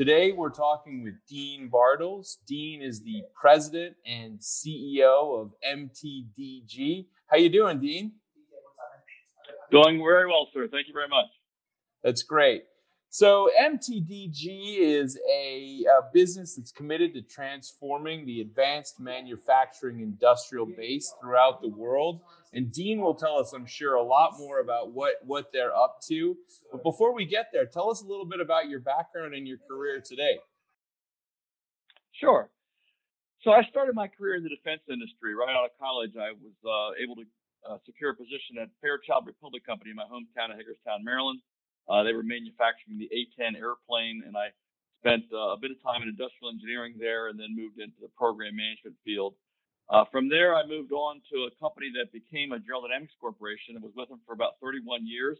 Today 0.00 0.32
we're 0.32 0.48
talking 0.48 1.02
with 1.04 1.12
Dean 1.28 1.68
Bartels. 1.68 2.38
Dean 2.46 2.80
is 2.80 3.02
the 3.02 3.22
president 3.38 3.96
and 4.06 4.38
CEO 4.38 5.38
of 5.38 5.52
MTDG. 5.62 7.04
How 7.26 7.36
you 7.36 7.50
doing, 7.50 7.80
Dean? 7.80 8.12
Doing 9.70 9.98
very 9.98 10.26
well, 10.26 10.48
sir. 10.54 10.68
Thank 10.68 10.88
you 10.88 10.94
very 10.94 11.08
much. 11.08 11.26
That's 12.02 12.22
great. 12.22 12.62
So 13.10 13.50
MTDG 13.60 14.78
is 14.78 15.18
a, 15.30 15.84
a, 15.84 16.10
business 16.14 16.54
that's 16.54 16.72
committed 16.72 17.12
to 17.12 17.20
transforming 17.20 18.24
the 18.24 18.40
advanced 18.40 19.00
manufacturing 19.00 20.00
industrial 20.00 20.64
base 20.64 21.12
throughout 21.20 21.60
the 21.60 21.68
world. 21.68 22.22
And 22.52 22.72
Dean 22.72 23.00
will 23.00 23.14
tell 23.14 23.38
us, 23.38 23.52
I'm 23.52 23.66
sure, 23.66 23.94
a 23.94 24.02
lot 24.02 24.38
more 24.38 24.58
about 24.58 24.92
what, 24.92 25.14
what 25.24 25.50
they're 25.52 25.74
up 25.74 26.00
to. 26.08 26.36
But 26.72 26.82
before 26.82 27.14
we 27.14 27.24
get 27.24 27.46
there, 27.52 27.64
tell 27.64 27.90
us 27.90 28.02
a 28.02 28.06
little 28.06 28.26
bit 28.26 28.40
about 28.40 28.68
your 28.68 28.80
background 28.80 29.34
and 29.34 29.46
your 29.46 29.58
career 29.68 30.02
today. 30.04 30.38
Sure. 32.10 32.50
So 33.42 33.52
I 33.52 33.62
started 33.70 33.94
my 33.94 34.08
career 34.08 34.34
in 34.36 34.42
the 34.42 34.50
defense 34.50 34.82
industry. 34.90 35.34
Right 35.34 35.54
out 35.54 35.64
of 35.64 35.70
college, 35.78 36.12
I 36.18 36.34
was 36.34 36.52
uh, 36.66 36.92
able 37.00 37.16
to 37.16 37.26
uh, 37.64 37.78
secure 37.86 38.10
a 38.10 38.16
position 38.16 38.58
at 38.60 38.68
Fairchild 38.82 39.26
Republic 39.26 39.64
Company 39.64 39.90
in 39.90 39.96
my 39.96 40.10
hometown 40.10 40.50
of 40.50 40.58
Hagerstown, 40.58 41.04
Maryland. 41.04 41.40
Uh, 41.88 42.02
they 42.02 42.12
were 42.12 42.22
manufacturing 42.22 42.98
the 42.98 43.08
A-10 43.08 43.56
airplane, 43.56 44.22
and 44.26 44.36
I 44.36 44.52
spent 45.00 45.24
uh, 45.32 45.56
a 45.56 45.58
bit 45.58 45.70
of 45.70 45.80
time 45.82 46.02
in 46.02 46.08
industrial 46.12 46.52
engineering 46.52 47.00
there, 47.00 47.28
and 47.28 47.40
then 47.40 47.56
moved 47.56 47.80
into 47.80 47.96
the 48.00 48.12
program 48.12 48.56
management 48.56 48.96
field. 49.04 49.34
Uh, 49.90 50.06
from 50.14 50.30
there, 50.30 50.54
I 50.54 50.64
moved 50.64 50.92
on 50.92 51.18
to 51.34 51.50
a 51.50 51.52
company 51.58 51.90
that 51.98 52.14
became 52.14 52.54
a 52.54 52.62
General 52.62 52.86
Dynamics 52.86 53.18
Corporation 53.18 53.74
and 53.74 53.82
was 53.82 53.90
with 53.98 54.08
them 54.08 54.22
for 54.22 54.38
about 54.38 54.62
31 54.62 55.02
years. 55.02 55.36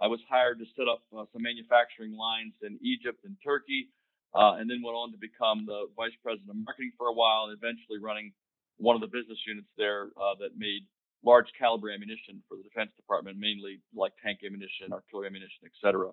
I 0.00 0.08
was 0.08 0.24
hired 0.24 0.56
to 0.64 0.66
set 0.72 0.88
up 0.88 1.04
uh, 1.12 1.28
some 1.36 1.44
manufacturing 1.44 2.16
lines 2.16 2.56
in 2.64 2.80
Egypt 2.80 3.20
and 3.28 3.36
Turkey, 3.44 3.92
uh, 4.32 4.56
and 4.56 4.64
then 4.64 4.80
went 4.80 4.96
on 4.96 5.12
to 5.12 5.20
become 5.20 5.68
the 5.68 5.92
vice 5.92 6.16
president 6.24 6.48
of 6.48 6.56
marketing 6.64 6.96
for 6.96 7.12
a 7.12 7.16
while, 7.16 7.52
and 7.52 7.56
eventually 7.60 8.00
running 8.00 8.32
one 8.80 8.96
of 8.96 9.04
the 9.04 9.12
business 9.12 9.36
units 9.44 9.68
there 9.76 10.08
uh, 10.16 10.32
that 10.40 10.56
made 10.56 10.88
large 11.20 11.52
caliber 11.60 11.92
ammunition 11.92 12.40
for 12.48 12.56
the 12.56 12.64
Defense 12.64 12.96
Department, 12.96 13.36
mainly 13.36 13.84
like 13.92 14.16
tank 14.24 14.40
ammunition, 14.40 14.96
artillery 14.96 15.28
ammunition, 15.28 15.68
etc. 15.68 16.08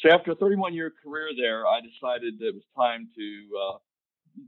So 0.00 0.08
after 0.08 0.32
a 0.32 0.40
31 0.40 0.72
year 0.72 0.88
career 0.88 1.36
there, 1.36 1.68
I 1.68 1.84
decided 1.84 2.40
that 2.40 2.48
it 2.48 2.56
was 2.56 2.64
time 2.72 3.12
to 3.12 3.28
uh, 3.52 3.76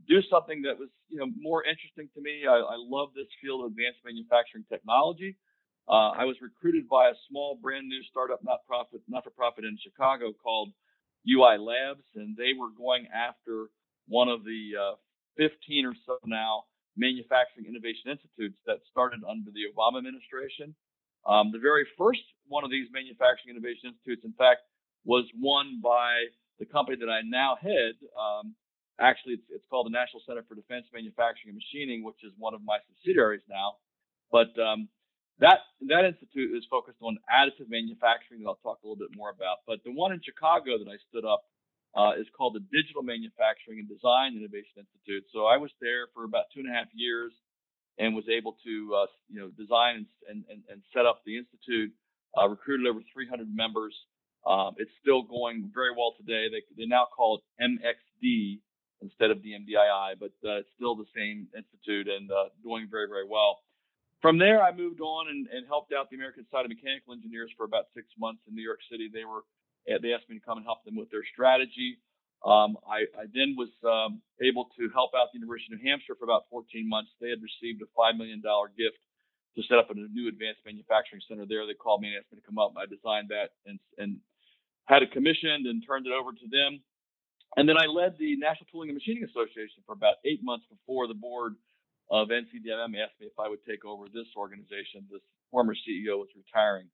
do 0.07 0.21
something 0.29 0.61
that 0.63 0.77
was 0.79 0.89
you 1.09 1.17
know 1.17 1.27
more 1.39 1.63
interesting 1.63 2.09
to 2.15 2.21
me. 2.21 2.45
I, 2.47 2.55
I 2.55 2.77
love 2.77 3.09
this 3.15 3.27
field 3.41 3.65
of 3.65 3.71
advanced 3.71 3.99
manufacturing 4.05 4.65
technology. 4.69 5.35
Uh, 5.87 6.15
I 6.15 6.23
was 6.23 6.37
recruited 6.39 6.87
by 6.87 7.09
a 7.09 7.15
small, 7.27 7.59
brand 7.61 7.87
new 7.89 8.01
startup, 8.09 8.39
not 8.43 8.65
profit, 8.65 9.01
not 9.07 9.23
for 9.23 9.31
profit 9.31 9.65
in 9.65 9.77
Chicago 9.83 10.31
called 10.31 10.71
UI 11.27 11.57
Labs, 11.59 12.07
and 12.15 12.37
they 12.37 12.55
were 12.57 12.71
going 12.71 13.07
after 13.11 13.67
one 14.07 14.29
of 14.29 14.43
the 14.43 14.71
uh, 14.79 14.95
15 15.37 15.85
or 15.85 15.95
so 16.05 16.17
now 16.25 16.63
manufacturing 16.95 17.65
innovation 17.67 18.11
institutes 18.11 18.55
that 18.65 18.79
started 18.91 19.21
under 19.27 19.51
the 19.51 19.67
Obama 19.71 19.97
administration. 19.97 20.75
Um, 21.25 21.51
the 21.51 21.59
very 21.59 21.87
first 21.97 22.21
one 22.47 22.63
of 22.63 22.71
these 22.71 22.87
manufacturing 22.91 23.55
innovation 23.55 23.91
institutes, 23.91 24.23
in 24.23 24.33
fact, 24.37 24.61
was 25.05 25.25
won 25.39 25.79
by 25.81 26.31
the 26.59 26.65
company 26.65 26.97
that 26.99 27.09
I 27.09 27.21
now 27.25 27.57
head. 27.59 27.95
Um, 28.15 28.55
actually, 28.99 29.41
it's, 29.41 29.49
it's, 29.49 29.65
called 29.69 29.87
the 29.87 29.95
National 29.95 30.21
Center 30.25 30.43
for 30.47 30.55
Defense 30.55 30.85
Manufacturing 30.93 31.53
and 31.53 31.59
Machining, 31.59 32.03
which 32.03 32.21
is 32.23 32.33
one 32.37 32.53
of 32.53 32.61
my 32.63 32.77
subsidiaries 32.89 33.45
now. 33.49 33.81
But 34.31 34.53
um, 34.61 34.89
that 35.39 35.65
that 35.89 36.05
institute 36.05 36.53
is 36.53 36.65
focused 36.69 37.01
on 37.01 37.17
additive 37.25 37.69
manufacturing 37.69 38.41
that 38.41 38.49
I'll 38.49 38.61
talk 38.61 38.81
a 38.81 38.85
little 38.85 38.99
bit 38.99 39.15
more 39.17 39.33
about. 39.33 39.65
But 39.65 39.81
the 39.83 39.91
one 39.91 40.13
in 40.13 40.21
Chicago 40.21 40.77
that 40.77 40.89
I 40.89 40.97
stood 41.09 41.25
up 41.25 41.45
uh, 41.97 42.17
is 42.17 42.25
called 42.37 42.53
the 42.57 42.65
Digital 42.73 43.01
Manufacturing 43.01 43.81
and 43.81 43.89
Design 43.89 44.37
Innovation 44.37 44.81
Institute. 44.81 45.25
So 45.33 45.45
I 45.45 45.57
was 45.57 45.69
there 45.81 46.09
for 46.13 46.25
about 46.25 46.49
two 46.53 46.61
and 46.61 46.69
a 46.69 46.73
half 46.73 46.89
years 46.93 47.33
and 47.97 48.15
was 48.15 48.25
able 48.29 48.57
to, 48.65 48.73
uh, 48.97 49.09
you 49.29 49.39
know, 49.39 49.49
design 49.53 50.05
and, 50.29 50.43
and, 50.49 50.61
and, 50.69 50.81
set 50.93 51.05
up 51.05 51.21
the 51.25 51.37
institute. 51.37 51.93
Uh, 52.33 52.49
recruited 52.49 52.87
over 52.87 53.01
300 53.13 53.45
members. 53.53 53.93
Um, 54.49 54.73
it's 54.77 54.89
still 54.99 55.21
going 55.21 55.69
very 55.69 55.93
well 55.93 56.17
today. 56.17 56.49
They, 56.49 56.65
they 56.75 56.89
now 56.89 57.05
call 57.05 57.37
it 57.37 57.43
MXD 57.61 58.57
instead 59.01 59.31
of 59.31 59.41
the 59.41 59.51
MDII, 59.51 60.19
but 60.19 60.33
uh, 60.45 60.63
it's 60.63 60.69
still 60.75 60.95
the 60.95 61.09
same 61.15 61.47
institute 61.55 62.07
and 62.07 62.31
uh, 62.31 62.53
doing 62.63 62.87
very, 62.89 63.07
very 63.07 63.27
well. 63.27 63.59
From 64.21 64.39
there, 64.39 64.63
I 64.63 64.71
moved 64.71 65.01
on 65.01 65.27
and, 65.27 65.47
and 65.51 65.67
helped 65.67 65.91
out 65.91 66.09
the 66.09 66.15
American 66.15 66.45
Society 66.47 66.71
of 66.71 66.79
Mechanical 66.79 67.11
Engineers 67.11 67.51
for 67.57 67.67
about 67.67 67.91
six 67.91 68.07
months 68.15 68.39
in 68.47 68.55
New 68.55 68.63
York 68.63 68.79
City. 68.89 69.11
They 69.11 69.25
were 69.27 69.43
they 69.83 70.15
asked 70.15 70.31
me 70.31 70.39
to 70.39 70.45
come 70.45 70.55
and 70.55 70.65
help 70.65 70.83
them 70.87 70.95
with 70.95 71.11
their 71.11 71.27
strategy. 71.27 71.99
Um, 72.43 72.75
I, 72.87 73.07
I, 73.19 73.27
then 73.31 73.55
was 73.55 73.71
um, 73.87 74.19
able 74.43 74.67
to 74.75 74.91
help 74.91 75.15
out 75.15 75.31
the 75.31 75.39
University 75.39 75.71
of 75.71 75.79
New 75.79 75.87
Hampshire 75.87 76.15
for 76.19 76.27
about 76.27 76.47
14 76.51 76.87
months. 76.87 77.11
They 77.19 77.31
had 77.31 77.39
received 77.39 77.79
a 77.83 77.87
$5 77.95 78.19
million 78.19 78.43
gift 78.75 78.99
to 79.55 79.61
set 79.67 79.79
up 79.79 79.91
a 79.91 79.95
new 79.95 80.27
advanced 80.27 80.59
manufacturing 80.67 81.23
center 81.27 81.47
there. 81.47 81.63
They 81.63 81.75
called 81.75 82.03
me 82.03 82.11
and 82.11 82.19
asked 82.19 82.31
me 82.35 82.39
to 82.39 82.47
come 82.47 82.59
up. 82.59 82.75
I 82.75 82.83
designed 82.83 83.31
that 83.31 83.55
and, 83.63 83.79
and 83.95 84.19
had 84.91 85.03
it 85.03 85.15
commissioned 85.15 85.67
and 85.67 85.83
turned 85.87 86.03
it 86.03 86.11
over 86.11 86.35
to 86.35 86.47
them. 86.51 86.83
And 87.55 87.69
then 87.69 87.77
I 87.77 87.85
led 87.85 88.17
the 88.17 88.35
National 88.37 88.65
Tooling 88.71 88.89
and 88.89 88.97
Machining 88.97 89.23
Association 89.23 89.85
for 89.85 89.93
about 89.93 90.17
eight 90.25 90.41
months 90.41 90.65
before 90.69 91.07
the 91.07 91.13
board 91.13 91.55
of 92.09 92.29
NCDMM 92.29 92.97
asked 92.97 93.17
me 93.21 93.29
if 93.29 93.37
I 93.39 93.47
would 93.47 93.63
take 93.67 93.85
over 93.85 94.05
this 94.09 94.27
organization. 94.35 95.05
This 95.11 95.21
former 95.51 95.75
CEO 95.75 96.17
was 96.17 96.29
retiring. 96.35 96.89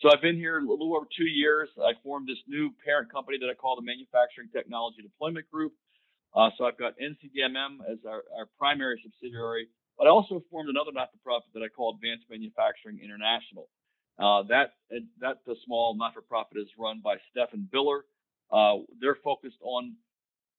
So 0.00 0.08
I've 0.10 0.22
been 0.22 0.36
here 0.36 0.58
a 0.58 0.64
little 0.64 0.96
over 0.96 1.06
two 1.14 1.28
years. 1.28 1.68
I 1.78 1.92
formed 2.02 2.26
this 2.26 2.40
new 2.48 2.72
parent 2.84 3.12
company 3.12 3.38
that 3.40 3.50
I 3.50 3.54
call 3.54 3.76
the 3.76 3.84
Manufacturing 3.84 4.48
Technology 4.48 5.02
Deployment 5.02 5.48
Group. 5.50 5.74
Uh, 6.34 6.50
so 6.56 6.64
I've 6.64 6.78
got 6.78 6.94
NCDMM 6.98 7.84
as 7.90 7.98
our, 8.06 8.22
our, 8.38 8.46
primary 8.58 9.00
subsidiary, 9.02 9.66
but 9.98 10.06
I 10.06 10.10
also 10.10 10.42
formed 10.50 10.70
another 10.70 10.92
not-for-profit 10.92 11.50
that 11.54 11.62
I 11.62 11.68
call 11.68 11.94
Advanced 11.94 12.24
Manufacturing 12.30 13.00
International. 13.02 13.68
Uh, 14.18 14.44
that 14.48 14.74
that 15.20 15.38
small 15.64 15.96
not-for-profit 15.96 16.56
is 16.56 16.68
run 16.78 17.00
by 17.02 17.16
Stephan 17.30 17.68
Biller. 17.72 18.02
Uh, 18.52 18.82
they're 19.00 19.18
focused 19.22 19.58
on 19.62 19.94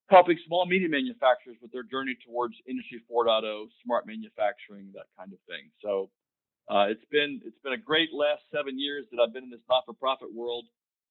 helping 0.09 0.37
small 0.45 0.65
medium 0.65 0.91
manufacturers 0.91 1.57
with 1.61 1.71
their 1.71 1.83
journey 1.83 2.17
towards 2.27 2.55
Industry 2.67 3.01
4.0, 3.11 3.67
smart 3.83 4.07
manufacturing, 4.07 4.91
that 4.93 5.07
kind 5.17 5.31
of 5.31 5.39
thing. 5.47 5.71
So 5.83 6.09
uh, 6.69 6.87
it's 6.91 7.03
been 7.11 7.41
it's 7.43 7.57
been 7.63 7.73
a 7.73 7.79
great 7.79 8.13
last 8.13 8.43
seven 8.53 8.79
years 8.79 9.05
that 9.11 9.19
I've 9.19 9.33
been 9.33 9.43
in 9.43 9.49
this 9.49 9.65
not-for-profit 9.67 10.29
world. 10.31 10.65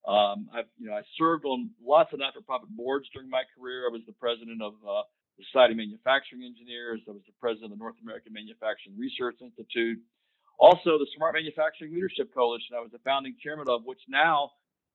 Um, 0.07 0.49
I've 0.53 0.69
you 0.77 0.89
know 0.89 0.97
I 0.97 1.01
served 1.17 1.45
on 1.45 1.69
lots 1.77 2.13
of 2.13 2.19
not-for-profit 2.19 2.69
boards 2.73 3.09
during 3.13 3.29
my 3.29 3.43
career. 3.57 3.85
I 3.85 3.91
was 3.91 4.01
the 4.07 4.17
president 4.17 4.61
of 4.61 4.73
uh, 4.81 5.05
the 5.37 5.45
Society 5.51 5.73
of 5.73 5.77
Manufacturing 5.77 6.45
Engineers. 6.45 7.01
I 7.05 7.11
was 7.11 7.25
the 7.25 7.37
president 7.41 7.73
of 7.73 7.77
the 7.77 7.83
North 7.83 7.99
American 8.01 8.33
Manufacturing 8.33 8.97
Research 8.97 9.37
Institute. 9.41 9.99
Also, 10.57 10.97
the 11.01 11.09
Smart 11.17 11.33
Manufacturing 11.33 11.93
Leadership 11.93 12.33
Coalition. 12.33 12.77
I 12.77 12.81
was 12.81 12.93
the 12.93 13.01
founding 13.05 13.35
chairman 13.41 13.65
of, 13.69 13.81
which 13.85 14.01
now 14.07 14.51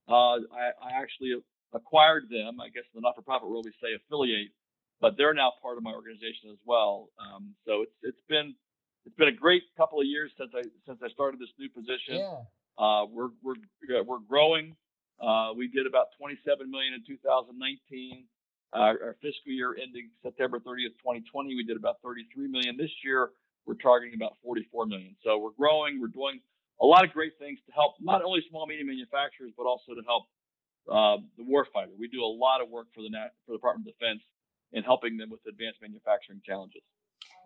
uh, 0.07 0.39
I, 0.55 0.71
I, 0.79 0.91
actually 0.95 1.35
acquired 1.73 2.29
them. 2.31 2.61
I 2.61 2.69
guess 2.69 2.85
in 2.95 3.01
the 3.01 3.01
not-for-profit 3.01 3.49
world 3.49 3.67
we 3.67 3.73
say 3.83 3.95
affiliate, 3.95 4.51
but 5.01 5.17
they're 5.17 5.35
now 5.35 5.53
part 5.63 5.77
of 5.77 5.83
my 5.83 5.93
organization 5.93 6.51
as 6.51 6.59
well. 6.65 7.11
Um, 7.19 7.55
so 7.67 7.83
it's 7.83 7.97
it's 8.03 8.25
been 8.29 8.55
it's 9.05 9.17
been 9.17 9.29
a 9.29 9.33
great 9.33 9.63
couple 9.77 10.01
of 10.01 10.07
years 10.07 10.33
since 10.39 10.51
I 10.55 10.63
since 10.87 11.01
I 11.03 11.09
started 11.09 11.41
this 11.41 11.53
new 11.59 11.69
position. 11.69 12.17
Yeah. 12.17 12.43
Uh, 12.79 13.07
we're 13.07 13.31
we're 13.43 13.57
we're 14.05 14.25
growing. 14.29 14.77
Uh, 15.21 15.53
we 15.57 15.69
did 15.69 15.87
about 15.87 16.09
27 16.19 16.71
million 16.71 16.93
in 16.93 17.03
2019. 17.07 18.25
Uh, 18.75 18.79
our 18.79 19.17
fiscal 19.23 19.53
year 19.53 19.73
ending 19.81 20.11
September 20.23 20.59
30th, 20.59 20.93
2020, 21.01 21.55
we 21.55 21.65
did 21.65 21.77
about 21.77 21.97
33 22.03 22.49
million. 22.49 22.77
This 22.77 22.91
year, 23.03 23.31
we're 23.65 23.81
targeting 23.81 24.15
about 24.15 24.37
44 24.45 24.85
million. 24.87 25.17
So 25.25 25.39
we're 25.39 25.57
growing. 25.57 26.01
We're 26.01 26.13
doing 26.13 26.41
a 26.81 26.85
lot 26.85 27.05
of 27.05 27.13
great 27.13 27.33
things 27.39 27.59
to 27.67 27.73
help 27.73 27.95
not 28.01 28.23
only 28.23 28.45
small 28.51 28.67
medium 28.67 28.89
manufacturers, 28.89 29.53
but 29.57 29.65
also 29.65 29.95
to 29.95 30.03
help 30.05 30.25
uh, 30.91 31.19
the 31.37 31.45
warfighter. 31.45 31.97
We 31.99 32.09
do 32.09 32.23
a 32.23 32.27
lot 32.27 32.61
of 32.61 32.69
work 32.71 32.87
for 32.95 33.03
the 33.03 33.11
for 33.45 33.53
the 33.53 33.59
Department 33.59 33.89
of 33.89 33.99
Defense 33.99 34.23
in 34.73 34.83
helping 34.83 35.17
them 35.17 35.31
with 35.31 35.41
advanced 35.49 35.81
manufacturing 35.83 36.41
challenges. 36.45 36.83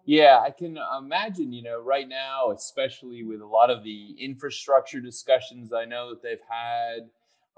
Yeah, 0.07 0.41
I 0.43 0.51
can 0.51 0.79
imagine, 0.99 1.53
you 1.53 1.63
know, 1.63 1.79
right 1.79 2.09
now, 2.09 2.51
especially 2.53 3.23
with 3.23 3.43
a 3.43 3.47
lot 3.47 3.71
of 3.71 3.85
the 3.85 4.17
infrastructure 4.19 4.99
discussions 4.99 5.73
I 5.75 5.85
know 5.85 6.11
that 6.11 6.23
they've 6.23 6.39
had, 6.49 7.11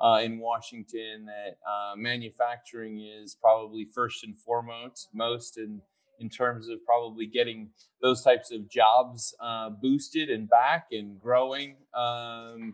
uh, 0.03 0.21
in 0.23 0.39
Washington 0.39 1.27
that 1.27 1.59
uh, 1.69 1.95
manufacturing 1.97 3.01
is 3.01 3.37
probably 3.41 3.87
first 3.95 4.25
and 4.25 4.37
foremost, 4.37 5.09
most 5.15 5.59
in 5.59 5.81
in 6.19 6.29
terms 6.29 6.69
of 6.69 6.85
probably 6.85 7.27
getting 7.27 7.69
those 8.01 8.23
types 8.23 8.53
of 8.53 8.69
jobs 8.71 9.35
uh, 9.41 9.71
boosted 9.71 10.31
and 10.31 10.49
back 10.49 10.87
and 10.93 11.21
growing 11.21 11.75
um, 11.95 12.73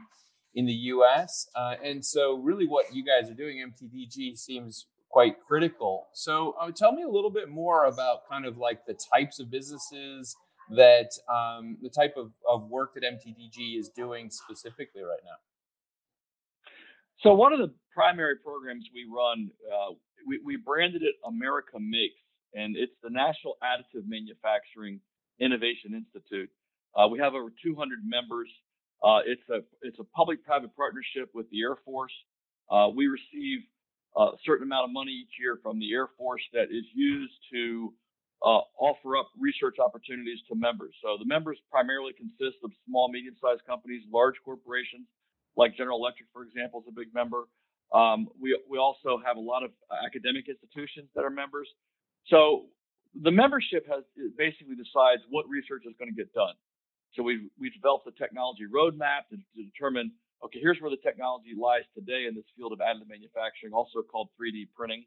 in 0.54 0.66
the 0.66 0.72
U.S. 0.72 1.48
Uh, 1.54 1.74
and 1.84 2.04
so, 2.04 2.36
really, 2.38 2.66
what 2.66 2.86
you 2.92 3.04
guys 3.04 3.30
are 3.30 3.34
doing, 3.34 3.58
MTDG, 3.58 4.36
seems 4.38 4.86
quite 5.10 5.36
critical. 5.46 6.08
So, 6.12 6.54
uh, 6.60 6.70
tell 6.70 6.92
me 6.92 7.02
a 7.02 7.08
little 7.08 7.30
bit 7.30 7.48
more 7.48 7.86
about 7.86 8.28
kind 8.28 8.46
of 8.46 8.56
like 8.58 8.86
the 8.86 8.98
types 9.14 9.38
of 9.38 9.50
businesses 9.50 10.36
that 10.70 11.10
um, 11.32 11.78
the 11.82 11.88
type 11.88 12.14
of, 12.16 12.30
of 12.48 12.68
work 12.68 12.94
that 12.94 13.02
MTDG 13.02 13.78
is 13.78 13.88
doing 13.88 14.30
specifically 14.30 15.02
right 15.02 15.20
now. 15.24 15.38
So 17.20 17.34
one 17.34 17.52
of 17.52 17.58
the 17.58 17.72
primary 17.92 18.36
programs 18.36 18.88
we 18.94 19.06
run, 19.10 19.50
uh, 19.66 19.94
we, 20.26 20.40
we 20.44 20.56
branded 20.56 21.02
it 21.02 21.16
America 21.26 21.78
Makes, 21.80 22.22
and 22.54 22.76
it's 22.76 22.94
the 23.02 23.10
National 23.10 23.56
Additive 23.62 24.06
Manufacturing 24.06 25.00
Innovation 25.40 25.94
Institute. 25.94 26.50
Uh, 26.94 27.08
we 27.08 27.18
have 27.18 27.34
over 27.34 27.48
200 27.62 27.98
members. 28.04 28.48
Uh, 29.02 29.20
it's 29.26 29.48
a 29.50 29.60
it's 29.82 29.98
a 29.98 30.04
public-private 30.04 30.74
partnership 30.76 31.30
with 31.34 31.48
the 31.50 31.62
Air 31.62 31.76
Force. 31.84 32.12
Uh, 32.70 32.88
we 32.94 33.06
receive 33.06 33.60
a 34.16 34.30
certain 34.44 34.66
amount 34.66 34.84
of 34.84 34.92
money 34.92 35.12
each 35.12 35.38
year 35.38 35.58
from 35.62 35.78
the 35.78 35.92
Air 35.92 36.08
Force 36.18 36.42
that 36.52 36.70
is 36.70 36.84
used 36.94 37.34
to 37.52 37.92
uh, 38.44 38.62
offer 38.78 39.16
up 39.16 39.28
research 39.38 39.76
opportunities 39.78 40.38
to 40.48 40.54
members. 40.54 40.94
So 41.02 41.16
the 41.18 41.26
members 41.26 41.58
primarily 41.70 42.12
consist 42.12 42.58
of 42.64 42.70
small, 42.86 43.10
medium-sized 43.10 43.64
companies, 43.66 44.02
large 44.12 44.34
corporations, 44.44 45.06
like 45.56 45.76
General 45.76 45.98
Electric, 45.98 46.28
for 46.32 46.42
example, 46.42 46.80
is 46.80 46.86
a 46.88 46.94
big 46.94 47.12
member. 47.14 47.44
Um, 47.92 48.28
we 48.40 48.58
we 48.68 48.78
also 48.78 49.20
have 49.24 49.36
a 49.36 49.40
lot 49.40 49.62
of 49.62 49.70
academic 50.04 50.48
institutions 50.48 51.08
that 51.14 51.24
are 51.24 51.30
members. 51.30 51.68
So 52.26 52.66
the 53.22 53.30
membership 53.30 53.86
has 53.88 54.04
basically 54.36 54.76
decides 54.76 55.22
what 55.30 55.48
research 55.48 55.82
is 55.86 55.94
going 55.98 56.10
to 56.10 56.16
get 56.16 56.32
done. 56.34 56.54
So 57.14 57.22
we 57.22 57.50
we 57.58 57.70
developed 57.70 58.06
a 58.06 58.12
technology 58.12 58.64
roadmap 58.68 59.28
to, 59.30 59.36
to, 59.36 59.60
determine 59.64 60.12
okay 60.44 60.60
here's 60.60 60.78
where 60.80 60.90
the 60.90 61.02
technology 61.02 61.54
lies 61.58 61.84
today 61.94 62.26
in 62.28 62.34
this 62.34 62.44
field 62.56 62.72
of 62.72 62.78
additive 62.78 63.08
manufacturing, 63.08 63.72
also 63.72 64.02
called 64.02 64.28
3D 64.40 64.68
printing. 64.76 65.04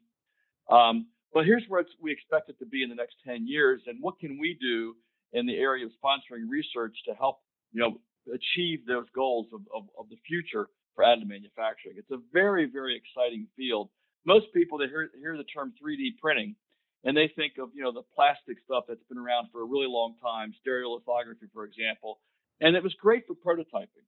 Um, 0.70 1.06
but 1.32 1.46
here's 1.46 1.64
where 1.68 1.84
we 2.00 2.12
expect 2.12 2.50
it 2.50 2.58
to 2.58 2.66
be 2.66 2.82
in 2.82 2.90
the 2.90 2.94
next 2.94 3.16
10 3.26 3.46
years, 3.46 3.80
and 3.86 3.98
what 4.00 4.18
can 4.18 4.38
we 4.38 4.56
do 4.60 4.94
in 5.32 5.46
the 5.46 5.56
area 5.56 5.86
of 5.86 5.92
sponsoring 5.96 6.44
research 6.48 6.96
to 7.08 7.14
help 7.14 7.38
you 7.72 7.80
know 7.80 7.96
achieve 8.30 8.86
those 8.86 9.06
goals 9.14 9.46
of, 9.52 9.60
of, 9.74 9.88
of 9.98 10.08
the 10.08 10.16
future 10.26 10.68
for 10.94 11.04
additive 11.04 11.28
manufacturing. 11.28 11.96
It's 11.96 12.10
a 12.10 12.20
very, 12.32 12.66
very 12.66 12.96
exciting 12.96 13.46
field. 13.56 13.88
Most 14.24 14.46
people 14.54 14.78
that 14.78 14.88
hear, 14.88 15.10
hear 15.18 15.36
the 15.36 15.44
term 15.44 15.72
3D 15.82 16.18
printing 16.20 16.54
and 17.04 17.16
they 17.16 17.30
think 17.34 17.54
of 17.58 17.70
you 17.74 17.82
know 17.82 17.92
the 17.92 18.06
plastic 18.14 18.58
stuff 18.64 18.84
that's 18.88 19.02
been 19.08 19.18
around 19.18 19.48
for 19.52 19.62
a 19.62 19.64
really 19.64 19.88
long 19.88 20.14
time, 20.22 20.54
stereolithography, 20.66 21.50
for 21.52 21.64
example, 21.64 22.20
and 22.60 22.76
it 22.76 22.82
was 22.82 22.94
great 22.94 23.24
for 23.26 23.34
prototyping. 23.34 24.06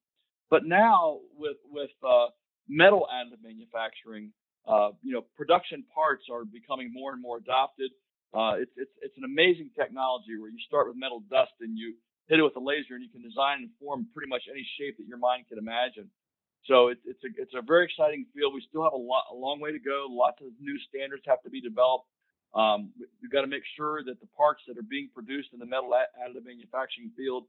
But 0.50 0.64
now 0.64 1.20
with 1.36 1.56
with 1.70 1.90
uh, 2.06 2.26
metal 2.68 3.06
additive 3.12 3.42
manufacturing, 3.42 4.32
uh, 4.66 4.90
you 5.02 5.12
know, 5.12 5.22
production 5.36 5.84
parts 5.94 6.24
are 6.30 6.44
becoming 6.44 6.92
more 6.92 7.12
and 7.12 7.20
more 7.20 7.38
adopted. 7.38 7.90
Uh, 8.32 8.54
it's, 8.58 8.72
it's 8.76 8.94
it's 9.02 9.18
an 9.18 9.24
amazing 9.24 9.70
technology 9.78 10.36
where 10.38 10.50
you 10.50 10.58
start 10.66 10.88
with 10.88 10.96
metal 10.96 11.22
dust 11.30 11.52
and 11.60 11.78
you 11.78 11.94
hit 12.28 12.38
it 12.38 12.42
with 12.42 12.56
a 12.56 12.60
laser, 12.60 12.94
and 12.94 13.02
you 13.02 13.10
can 13.10 13.22
design 13.22 13.62
and 13.62 13.70
form 13.80 14.06
pretty 14.14 14.28
much 14.28 14.42
any 14.50 14.66
shape 14.78 14.96
that 14.96 15.06
your 15.06 15.18
mind 15.18 15.44
can 15.48 15.58
imagine. 15.58 16.08
So 16.66 16.88
it, 16.88 16.98
it's 17.04 17.22
a 17.24 17.30
it's 17.40 17.54
a 17.54 17.62
very 17.62 17.84
exciting 17.84 18.26
field. 18.34 18.54
We 18.54 18.64
still 18.68 18.82
have 18.82 18.94
a 18.94 19.00
lot 19.00 19.24
a 19.30 19.36
long 19.36 19.60
way 19.60 19.72
to 19.72 19.78
go. 19.78 20.06
Lots 20.08 20.40
of 20.40 20.48
new 20.60 20.78
standards 20.88 21.22
have 21.26 21.42
to 21.42 21.50
be 21.50 21.60
developed. 21.60 22.08
Um, 22.54 22.94
we've 23.20 23.30
got 23.30 23.42
to 23.42 23.50
make 23.50 23.66
sure 23.76 24.02
that 24.04 24.20
the 24.20 24.30
parts 24.36 24.62
that 24.68 24.78
are 24.78 24.86
being 24.86 25.10
produced 25.12 25.50
in 25.52 25.58
the 25.58 25.66
metal 25.66 25.90
additive 25.90 26.46
manufacturing 26.46 27.10
field 27.16 27.44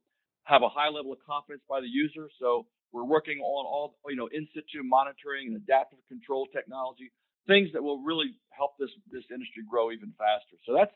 have 0.46 0.62
a 0.62 0.70
high 0.70 0.90
level 0.90 1.14
of 1.14 1.20
confidence 1.26 1.62
by 1.70 1.82
the 1.82 1.88
user. 1.90 2.30
So 2.40 2.66
we're 2.92 3.06
working 3.06 3.40
on 3.40 3.66
all 3.66 3.98
you 4.10 4.16
know 4.16 4.30
in 4.32 4.48
situ 4.54 4.82
monitoring 4.84 5.54
and 5.54 5.58
adaptive 5.58 6.00
control 6.08 6.48
technology, 6.54 7.12
things 7.46 7.70
that 7.74 7.84
will 7.84 8.02
really 8.02 8.34
help 8.50 8.78
this 8.80 8.90
this 9.12 9.26
industry 9.30 9.62
grow 9.70 9.92
even 9.92 10.14
faster. 10.18 10.58
So 10.66 10.74
that's 10.74 10.94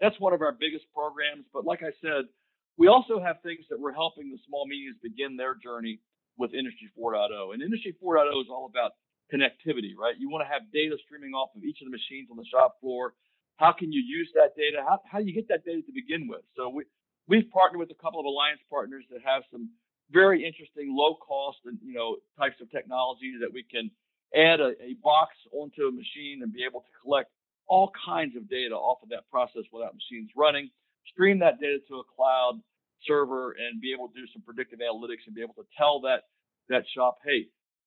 that's 0.00 0.18
one 0.20 0.32
of 0.32 0.42
our 0.42 0.52
biggest 0.52 0.86
programs. 0.94 1.46
But 1.52 1.64
like 1.64 1.82
I 1.82 1.90
said, 2.02 2.30
we 2.78 2.86
also 2.86 3.18
have 3.18 3.42
things 3.42 3.66
that 3.70 3.80
we're 3.80 3.94
helping 3.94 4.30
the 4.30 4.38
small 4.46 4.66
mediums 4.66 4.98
begin 5.02 5.36
their 5.36 5.58
journey 5.58 5.98
with 6.38 6.54
Industry 6.54 6.86
4.0. 6.94 7.52
And 7.52 7.60
Industry 7.60 7.96
4.0 7.98 8.30
is 8.40 8.46
all 8.48 8.70
about 8.70 8.92
connectivity, 9.34 9.98
right? 9.98 10.14
You 10.16 10.30
want 10.30 10.46
to 10.46 10.50
have 10.52 10.70
data 10.72 10.96
streaming 11.04 11.34
off 11.34 11.50
of 11.56 11.64
each 11.64 11.82
of 11.82 11.90
the 11.90 11.94
machines 11.94 12.30
on 12.30 12.38
the 12.38 12.46
shop 12.46 12.78
floor. 12.80 13.12
How 13.58 13.72
can 13.72 13.92
you 13.92 14.00
use 14.00 14.30
that 14.34 14.56
data? 14.56 14.82
How, 14.86 15.00
how 15.04 15.18
do 15.18 15.26
you 15.26 15.34
get 15.34 15.48
that 15.48 15.64
data 15.64 15.82
to 15.82 15.92
begin 15.92 16.26
with? 16.26 16.42
So 16.56 16.68
we, 16.68 16.84
we've 17.28 17.50
partnered 17.50 17.80
with 17.80 17.90
a 17.90 18.00
couple 18.02 18.18
of 18.20 18.26
alliance 18.26 18.60
partners 18.70 19.04
that 19.10 19.20
have 19.24 19.42
some 19.52 19.70
very 20.10 20.46
interesting 20.46 20.94
low 20.96 21.14
cost 21.20 21.58
and 21.66 21.78
you 21.84 21.92
know 21.92 22.16
types 22.38 22.56
of 22.62 22.70
technology 22.70 23.34
that 23.40 23.52
we 23.52 23.62
can 23.62 23.90
add 24.34 24.60
a, 24.60 24.72
a 24.80 24.96
box 25.02 25.36
onto 25.52 25.86
a 25.86 25.92
machine 25.92 26.40
and 26.42 26.52
be 26.52 26.64
able 26.64 26.80
to 26.80 26.92
collect 27.02 27.30
all 27.66 27.92
kinds 27.92 28.34
of 28.34 28.48
data 28.48 28.74
off 28.74 29.02
of 29.02 29.10
that 29.10 29.28
process 29.30 29.64
without 29.70 29.92
machines 29.92 30.30
running 30.34 30.70
stream 31.12 31.38
that 31.40 31.60
data 31.60 31.78
to 31.88 31.96
a 31.96 32.04
cloud 32.16 32.60
server 33.06 33.52
and 33.52 33.80
be 33.80 33.92
able 33.92 34.08
to 34.08 34.14
do 34.14 34.26
some 34.32 34.42
predictive 34.42 34.80
analytics 34.80 35.26
and 35.26 35.34
be 35.34 35.42
able 35.42 35.54
to 35.54 35.66
tell 35.76 36.00
that 36.00 36.24
that 36.68 36.84
shop, 36.94 37.18
hey, 37.24 37.46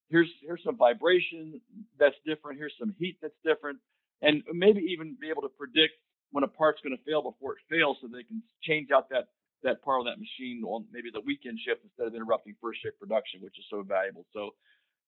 here's 0.10 0.30
here's 0.42 0.62
some 0.64 0.78
vibration 0.78 1.62
that's 2.00 2.16
different, 2.26 2.58
here's 2.58 2.74
some 2.80 2.96
heat 2.98 3.18
that's 3.22 3.38
different, 3.46 3.78
and 4.22 4.44
maybe 4.54 4.82
even 4.90 5.18
be 5.20 5.30
able 5.30 5.42
to 5.42 5.50
predict 5.50 5.94
when 6.32 6.44
a 6.44 6.48
part's 6.48 6.82
going 6.82 6.96
to 6.96 7.04
fail 7.04 7.22
before 7.22 7.54
it 7.54 7.62
fails, 7.70 7.98
so 8.02 8.08
they 8.08 8.24
can 8.24 8.42
change 8.64 8.90
out 8.92 9.10
that 9.10 9.28
that 9.64 9.82
part 9.84 10.02
of 10.02 10.06
that 10.06 10.18
machine 10.18 10.64
on 10.66 10.86
maybe 10.92 11.10
the 11.14 11.22
weekend 11.22 11.60
shift 11.62 11.86
instead 11.86 12.08
of 12.08 12.16
interrupting 12.16 12.56
first 12.62 12.82
shift 12.82 12.98
production, 12.98 13.42
which 13.42 13.60
is 13.60 13.66
so 13.70 13.84
valuable. 13.84 14.26
So 14.34 14.58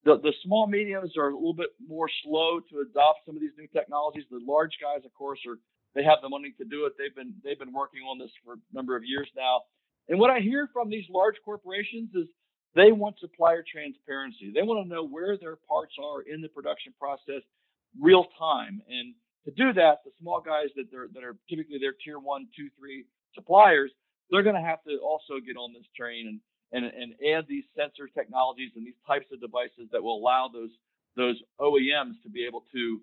the, 0.06 0.22
the 0.22 0.34
small 0.44 0.68
mediums 0.68 1.18
are 1.18 1.30
a 1.30 1.36
little 1.36 1.58
bit 1.58 1.74
more 1.82 2.06
slow 2.24 2.60
to 2.60 2.86
adopt 2.86 3.26
some 3.26 3.36
of 3.36 3.42
these 3.42 3.58
new 3.58 3.68
technologies. 3.74 4.26
The 4.30 4.44
large 4.46 4.78
guys, 4.78 5.02
of 5.06 5.14
course, 5.16 5.40
are 5.48 5.58
they 5.96 6.04
have 6.04 6.20
the 6.22 6.30
money 6.30 6.54
to 6.58 6.66
do 6.66 6.86
it. 6.86 6.94
They've 6.98 7.16
been 7.16 7.34
they've 7.44 7.60
been 7.60 7.74
working 7.74 8.02
on 8.02 8.18
this 8.20 8.32
for 8.44 8.54
a 8.54 8.62
number 8.74 8.96
of 8.96 9.04
years 9.06 9.30
now. 9.36 9.62
And 10.10 10.20
what 10.20 10.30
I 10.30 10.40
hear 10.40 10.70
from 10.74 10.90
these 10.90 11.06
large 11.10 11.36
corporations 11.46 12.10
is 12.14 12.28
they 12.76 12.92
want 12.92 13.20
supplier 13.20 13.64
transparency. 13.64 14.52
They 14.54 14.64
want 14.64 14.86
to 14.86 14.90
know 14.94 15.08
where 15.08 15.38
their 15.38 15.58
parts 15.70 15.94
are 16.02 16.22
in 16.22 16.42
the 16.42 16.50
production 16.50 16.94
process 17.00 17.42
real 18.00 18.26
time. 18.40 18.82
And 18.90 19.14
to 19.46 19.52
do 19.52 19.74
that, 19.74 20.04
the 20.06 20.12
small 20.20 20.42
guys 20.42 20.70
that 20.76 20.94
are 20.98 21.08
that 21.14 21.24
are 21.24 21.36
typically 21.50 21.78
their 21.80 21.94
tier 22.04 22.20
one, 22.20 22.48
two, 22.56 22.70
three 22.80 23.06
suppliers, 23.36 23.92
they're 24.30 24.44
going 24.44 24.56
to 24.56 24.62
have 24.62 24.84
to 24.84 24.98
also 25.04 25.40
get 25.46 25.58
on 25.58 25.74
this 25.74 25.86
train 25.96 26.28
and 26.28 26.40
and, 26.74 26.86
and 26.86 27.14
add 27.22 27.46
these 27.48 27.64
sensor 27.78 28.10
technologies 28.10 28.72
and 28.76 28.86
these 28.86 28.98
types 29.06 29.28
of 29.32 29.40
devices 29.40 29.86
that 29.92 30.02
will 30.02 30.18
allow 30.18 30.50
those 30.52 30.72
those 31.16 31.38
OEMs 31.62 32.18
to 32.24 32.30
be 32.30 32.46
able 32.46 32.66
to 32.74 33.00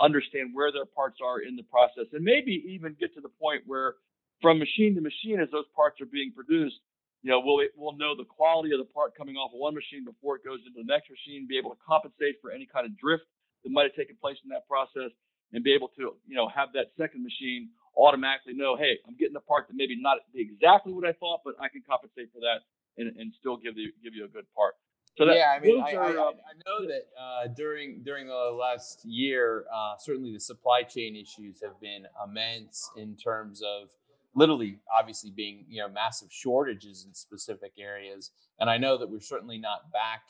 understand 0.00 0.50
where 0.54 0.70
their 0.70 0.86
parts 0.86 1.18
are 1.18 1.42
in 1.42 1.56
the 1.56 1.66
process, 1.66 2.06
and 2.12 2.22
maybe 2.22 2.62
even 2.68 2.94
get 3.00 3.12
to 3.14 3.20
the 3.20 3.32
point 3.42 3.62
where, 3.66 3.94
from 4.40 4.58
machine 4.58 4.94
to 4.94 5.00
machine, 5.00 5.40
as 5.40 5.50
those 5.50 5.66
parts 5.74 6.00
are 6.00 6.06
being 6.06 6.30
produced, 6.32 6.78
you 7.22 7.30
know, 7.30 7.42
we'll 7.42 7.66
we'll 7.76 7.96
know 7.98 8.16
the 8.16 8.24
quality 8.24 8.72
of 8.72 8.78
the 8.78 8.88
part 8.94 9.16
coming 9.16 9.34
off 9.36 9.50
of 9.52 9.58
one 9.58 9.74
machine 9.74 10.04
before 10.04 10.36
it 10.36 10.44
goes 10.44 10.60
into 10.64 10.78
the 10.78 10.86
next 10.86 11.10
machine, 11.10 11.46
be 11.48 11.58
able 11.58 11.70
to 11.70 11.80
compensate 11.84 12.38
for 12.40 12.52
any 12.52 12.68
kind 12.70 12.86
of 12.86 12.96
drift 12.96 13.24
that 13.64 13.70
might 13.70 13.84
have 13.84 13.94
taken 13.94 14.16
place 14.20 14.36
in 14.44 14.50
that 14.50 14.66
process, 14.68 15.10
and 15.52 15.64
be 15.64 15.72
able 15.72 15.88
to, 15.88 16.14
you 16.26 16.36
know, 16.36 16.48
have 16.48 16.68
that 16.74 16.94
second 16.96 17.22
machine 17.22 17.70
automatically 17.96 18.54
know, 18.54 18.76
hey, 18.76 18.98
I'm 19.06 19.16
getting 19.16 19.36
a 19.36 19.40
part 19.40 19.68
that 19.68 19.74
maybe 19.74 19.96
not 20.00 20.18
exactly 20.34 20.92
what 20.92 21.06
I 21.06 21.12
thought, 21.12 21.40
but 21.44 21.54
I 21.60 21.68
can 21.68 21.82
compensate 21.88 22.30
for 22.32 22.40
that 22.40 22.62
and, 22.98 23.16
and 23.16 23.32
still 23.38 23.56
give 23.56 23.76
you 23.76 23.92
give 24.02 24.14
you 24.14 24.24
a 24.24 24.28
good 24.28 24.46
part. 24.54 24.74
So 25.18 25.26
that, 25.26 25.36
yeah, 25.36 25.54
I 25.56 25.60
mean, 25.60 25.82
I, 25.82 25.94
are, 25.94 26.04
I, 26.04 26.10
um, 26.10 26.34
I, 26.46 26.54
know 26.66 26.86
that 26.86 27.02
uh, 27.20 27.48
during 27.56 28.02
during 28.04 28.28
the 28.28 28.56
last 28.58 29.04
year, 29.04 29.64
uh, 29.74 29.94
certainly 29.98 30.32
the 30.32 30.40
supply 30.40 30.82
chain 30.82 31.16
issues 31.16 31.60
have 31.62 31.78
been 31.80 32.06
immense 32.24 32.88
in 32.96 33.16
terms 33.16 33.60
of 33.60 33.90
literally, 34.34 34.78
obviously, 34.96 35.30
being 35.30 35.64
you 35.68 35.82
know 35.82 35.88
massive 35.88 36.28
shortages 36.30 37.04
in 37.06 37.14
specific 37.14 37.72
areas. 37.78 38.30
And 38.60 38.70
I 38.70 38.78
know 38.78 38.96
that 38.98 39.10
we're 39.10 39.20
certainly 39.20 39.58
not 39.58 39.90
back 39.92 40.22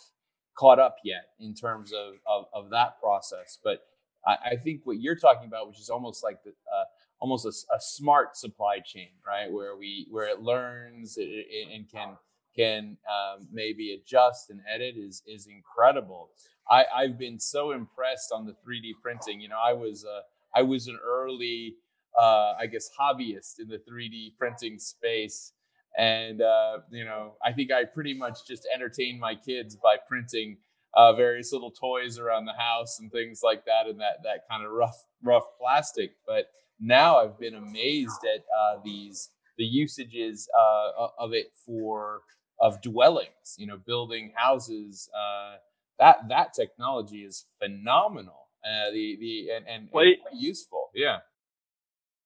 caught 0.56 0.78
up 0.78 0.96
yet 1.04 1.28
in 1.38 1.54
terms 1.54 1.92
of 1.92 2.14
of, 2.26 2.46
of 2.52 2.70
that 2.70 3.00
process. 3.00 3.58
But 3.62 3.80
I, 4.26 4.36
I, 4.52 4.56
think 4.56 4.82
what 4.84 5.00
you're 5.00 5.16
talking 5.16 5.46
about, 5.46 5.66
which 5.68 5.80
is 5.80 5.88
almost 5.88 6.22
like 6.22 6.42
the 6.44 6.50
uh, 6.50 6.84
almost 7.20 7.46
a, 7.46 7.74
a, 7.74 7.80
smart 7.80 8.36
supply 8.36 8.80
chain, 8.84 9.08
right, 9.26 9.50
where 9.50 9.76
we 9.76 10.06
where 10.10 10.28
it 10.28 10.40
learns 10.40 11.16
and 11.16 11.90
can 11.90 12.16
can 12.56 12.96
um, 13.08 13.46
maybe 13.52 13.92
adjust 13.94 14.50
and 14.50 14.60
edit 14.72 14.96
is 14.96 15.22
is 15.26 15.46
incredible. 15.46 16.30
I, 16.68 16.84
I've 16.94 17.18
been 17.18 17.38
so 17.40 17.72
impressed 17.72 18.32
on 18.32 18.46
the 18.46 18.52
3D 18.52 18.92
printing. 19.02 19.40
You 19.40 19.48
know, 19.48 19.58
I 19.58 19.72
was 19.72 20.04
uh, 20.04 20.20
I 20.54 20.62
was 20.62 20.88
an 20.88 20.98
early, 21.04 21.76
uh, 22.18 22.54
I 22.58 22.66
guess, 22.66 22.90
hobbyist 22.98 23.60
in 23.60 23.68
the 23.68 23.78
3D 23.78 24.36
printing 24.38 24.78
space, 24.78 25.52
and 25.96 26.40
uh, 26.42 26.78
you 26.90 27.04
know, 27.04 27.34
I 27.44 27.52
think 27.52 27.72
I 27.72 27.84
pretty 27.84 28.14
much 28.14 28.46
just 28.46 28.66
entertained 28.74 29.20
my 29.20 29.34
kids 29.34 29.76
by 29.76 29.96
printing 30.08 30.58
uh, 30.94 31.12
various 31.12 31.52
little 31.52 31.70
toys 31.70 32.18
around 32.18 32.46
the 32.46 32.52
house 32.52 32.98
and 33.00 33.10
things 33.12 33.40
like 33.42 33.64
that, 33.66 33.86
and 33.86 34.00
that 34.00 34.22
that 34.24 34.48
kind 34.50 34.64
of 34.64 34.72
rough 34.72 35.04
rough 35.22 35.44
plastic. 35.60 36.12
But 36.26 36.46
now 36.80 37.18
I've 37.18 37.38
been 37.38 37.54
amazed 37.54 38.24
at 38.24 38.40
uh, 38.40 38.80
these 38.84 39.30
the 39.58 39.64
usages 39.64 40.48
uh, 40.58 41.08
of 41.18 41.32
it 41.32 41.52
for 41.66 42.22
of 42.60 42.80
dwellings. 42.82 43.56
You 43.58 43.66
know, 43.66 43.78
building 43.78 44.32
houses. 44.34 45.08
Uh, 45.14 45.56
that 45.98 46.28
that 46.28 46.54
technology 46.54 47.18
is 47.18 47.46
phenomenal. 47.62 48.48
Uh, 48.64 48.90
the 48.90 49.16
the 49.20 49.48
and 49.56 49.66
and, 49.68 49.88
and 49.92 50.16
useful. 50.40 50.90
Yeah. 50.94 51.18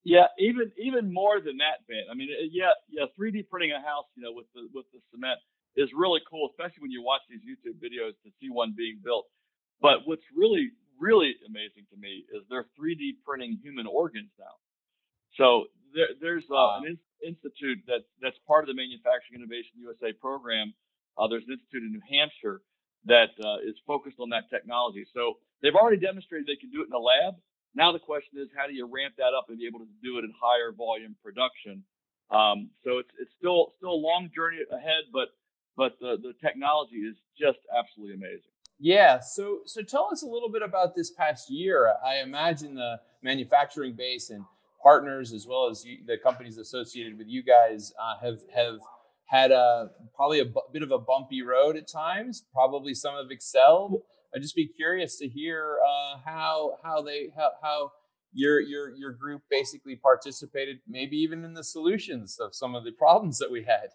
Yeah, 0.05 0.29
even 0.39 0.73
even 0.77 1.13
more 1.13 1.41
than 1.41 1.59
that, 1.65 1.85
Ben. 1.89 2.05
I 2.11 2.15
mean, 2.15 2.29
yeah, 2.53 2.77
yeah, 2.89 3.09
3D 3.19 3.49
printing 3.49 3.73
a 3.73 3.81
house, 3.81 4.09
you 4.17 4.23
know, 4.23 4.33
with 4.33 4.47
the 4.55 4.69
with 4.73 4.85
the 4.93 5.01
cement 5.13 5.41
is 5.77 5.91
really 5.97 6.21
cool, 6.29 6.49
especially 6.53 6.85
when 6.85 6.93
you 6.93 7.03
watch 7.03 7.23
these 7.29 7.41
YouTube 7.41 7.81
videos 7.81 8.13
to 8.25 8.31
see 8.41 8.49
one 8.53 8.75
being 8.77 9.01
built. 9.05 9.27
But 9.81 10.05
what's 10.07 10.25
really 10.37 10.73
really 11.01 11.35
amazing 11.49 11.85
to 11.93 11.97
me 11.97 12.25
is 12.33 12.45
they're 12.49 12.69
3D 12.79 13.21
printing 13.25 13.59
human 13.63 13.87
organs 13.87 14.31
now. 14.39 14.57
So 15.37 15.67
there, 15.95 16.13
there's 16.21 16.45
uh, 16.53 16.85
an 16.85 16.97
in- 16.97 17.29
institute 17.35 17.81
that 17.89 18.05
that's 18.23 18.39
part 18.47 18.65
of 18.65 18.69
the 18.69 18.77
Manufacturing 18.79 19.41
Innovation 19.41 19.81
USA 19.81 20.13
program. 20.13 20.75
Uh, 21.19 21.29
there's 21.29 21.45
an 21.49 21.57
institute 21.57 21.83
in 21.83 21.93
New 21.93 22.05
Hampshire 22.07 22.61
that 23.07 23.33
uh, 23.43 23.59
is 23.65 23.77
focused 23.87 24.21
on 24.21 24.31
that 24.31 24.51
technology. 24.51 25.07
So 25.15 25.41
they've 25.63 25.75
already 25.77 25.99
demonstrated 26.01 26.47
they 26.47 26.61
can 26.61 26.71
do 26.71 26.83
it 26.83 26.89
in 26.89 26.95
a 26.95 27.01
lab 27.01 27.37
now 27.75 27.93
the 27.93 27.99
question 27.99 28.39
is, 28.39 28.49
how 28.57 28.67
do 28.67 28.75
you 28.75 28.87
ramp 28.87 29.15
that 29.19 29.35
up 29.37 29.47
and 29.49 29.59
be 29.59 29.67
able 29.67 29.81
to 29.81 29.89
do 30.03 30.19
it 30.19 30.25
in 30.25 30.33
higher 30.41 30.73
volume 30.73 31.17
production? 31.23 31.85
Um, 32.31 32.71
so 32.85 32.99
it's 32.99 33.11
it's 33.21 33.31
still 33.39 33.73
still 33.77 33.93
a 33.93 34.03
long 34.03 34.31
journey 34.35 34.59
ahead, 34.73 35.05
but 35.13 35.29
but 35.77 35.99
the 36.01 36.17
the 36.21 36.33
technology 36.41 36.97
is 36.97 37.17
just 37.39 37.59
absolutely 37.77 38.15
amazing. 38.15 38.51
Yeah. 38.79 39.21
So 39.21 39.61
so 39.67 39.83
tell 39.83 40.09
us 40.11 40.23
a 40.23 40.27
little 40.27 40.51
bit 40.51 40.63
about 40.63 40.95
this 40.95 41.11
past 41.11 41.51
year. 41.51 41.95
I 42.05 42.21
imagine 42.21 42.75
the 42.75 43.01
manufacturing 43.23 43.95
base 43.95 44.31
and 44.31 44.45
partners, 44.83 45.33
as 45.33 45.47
well 45.47 45.69
as 45.71 45.85
you, 45.85 45.99
the 46.07 46.19
companies 46.19 46.59
associated 46.59 47.19
with 47.19 47.29
you 47.29 47.43
guys, 47.43 47.93
uh, 48.01 48.25
have 48.25 48.41
have 48.55 48.79
had 49.27 49.51
a 49.51 49.91
probably 50.15 50.41
a 50.41 50.47
bit 50.73 50.83
of 50.83 50.91
a 50.91 50.99
bumpy 50.99 51.43
road 51.43 51.77
at 51.77 51.89
times. 51.89 52.45
Probably 52.53 52.95
some 52.95 53.15
have 53.15 53.31
excelled. 53.31 54.03
I'd 54.35 54.43
just 54.43 54.57
be 54.57 54.67
curious 54.67 55.17
to 55.19 55.29
hear 55.29 55.79
uh, 55.87 56.19
how 56.25 56.79
how 56.83 57.03
they 57.03 57.29
how, 57.37 57.51
how 57.63 57.93
your 58.33 58.61
your 58.61 58.91
your 58.97 59.13
group 59.13 59.43
basically 59.49 59.97
participated, 59.97 60.79
maybe 60.89 61.17
even 61.17 61.45
in 61.45 61.55
the 61.55 61.65
solutions 61.65 62.39
of 62.41 62.55
some 62.55 62.75
of 62.75 62.85
the 62.85 62.93
problems 62.93 63.39
that 63.39 63.51
we 63.51 63.63
had. 63.63 63.91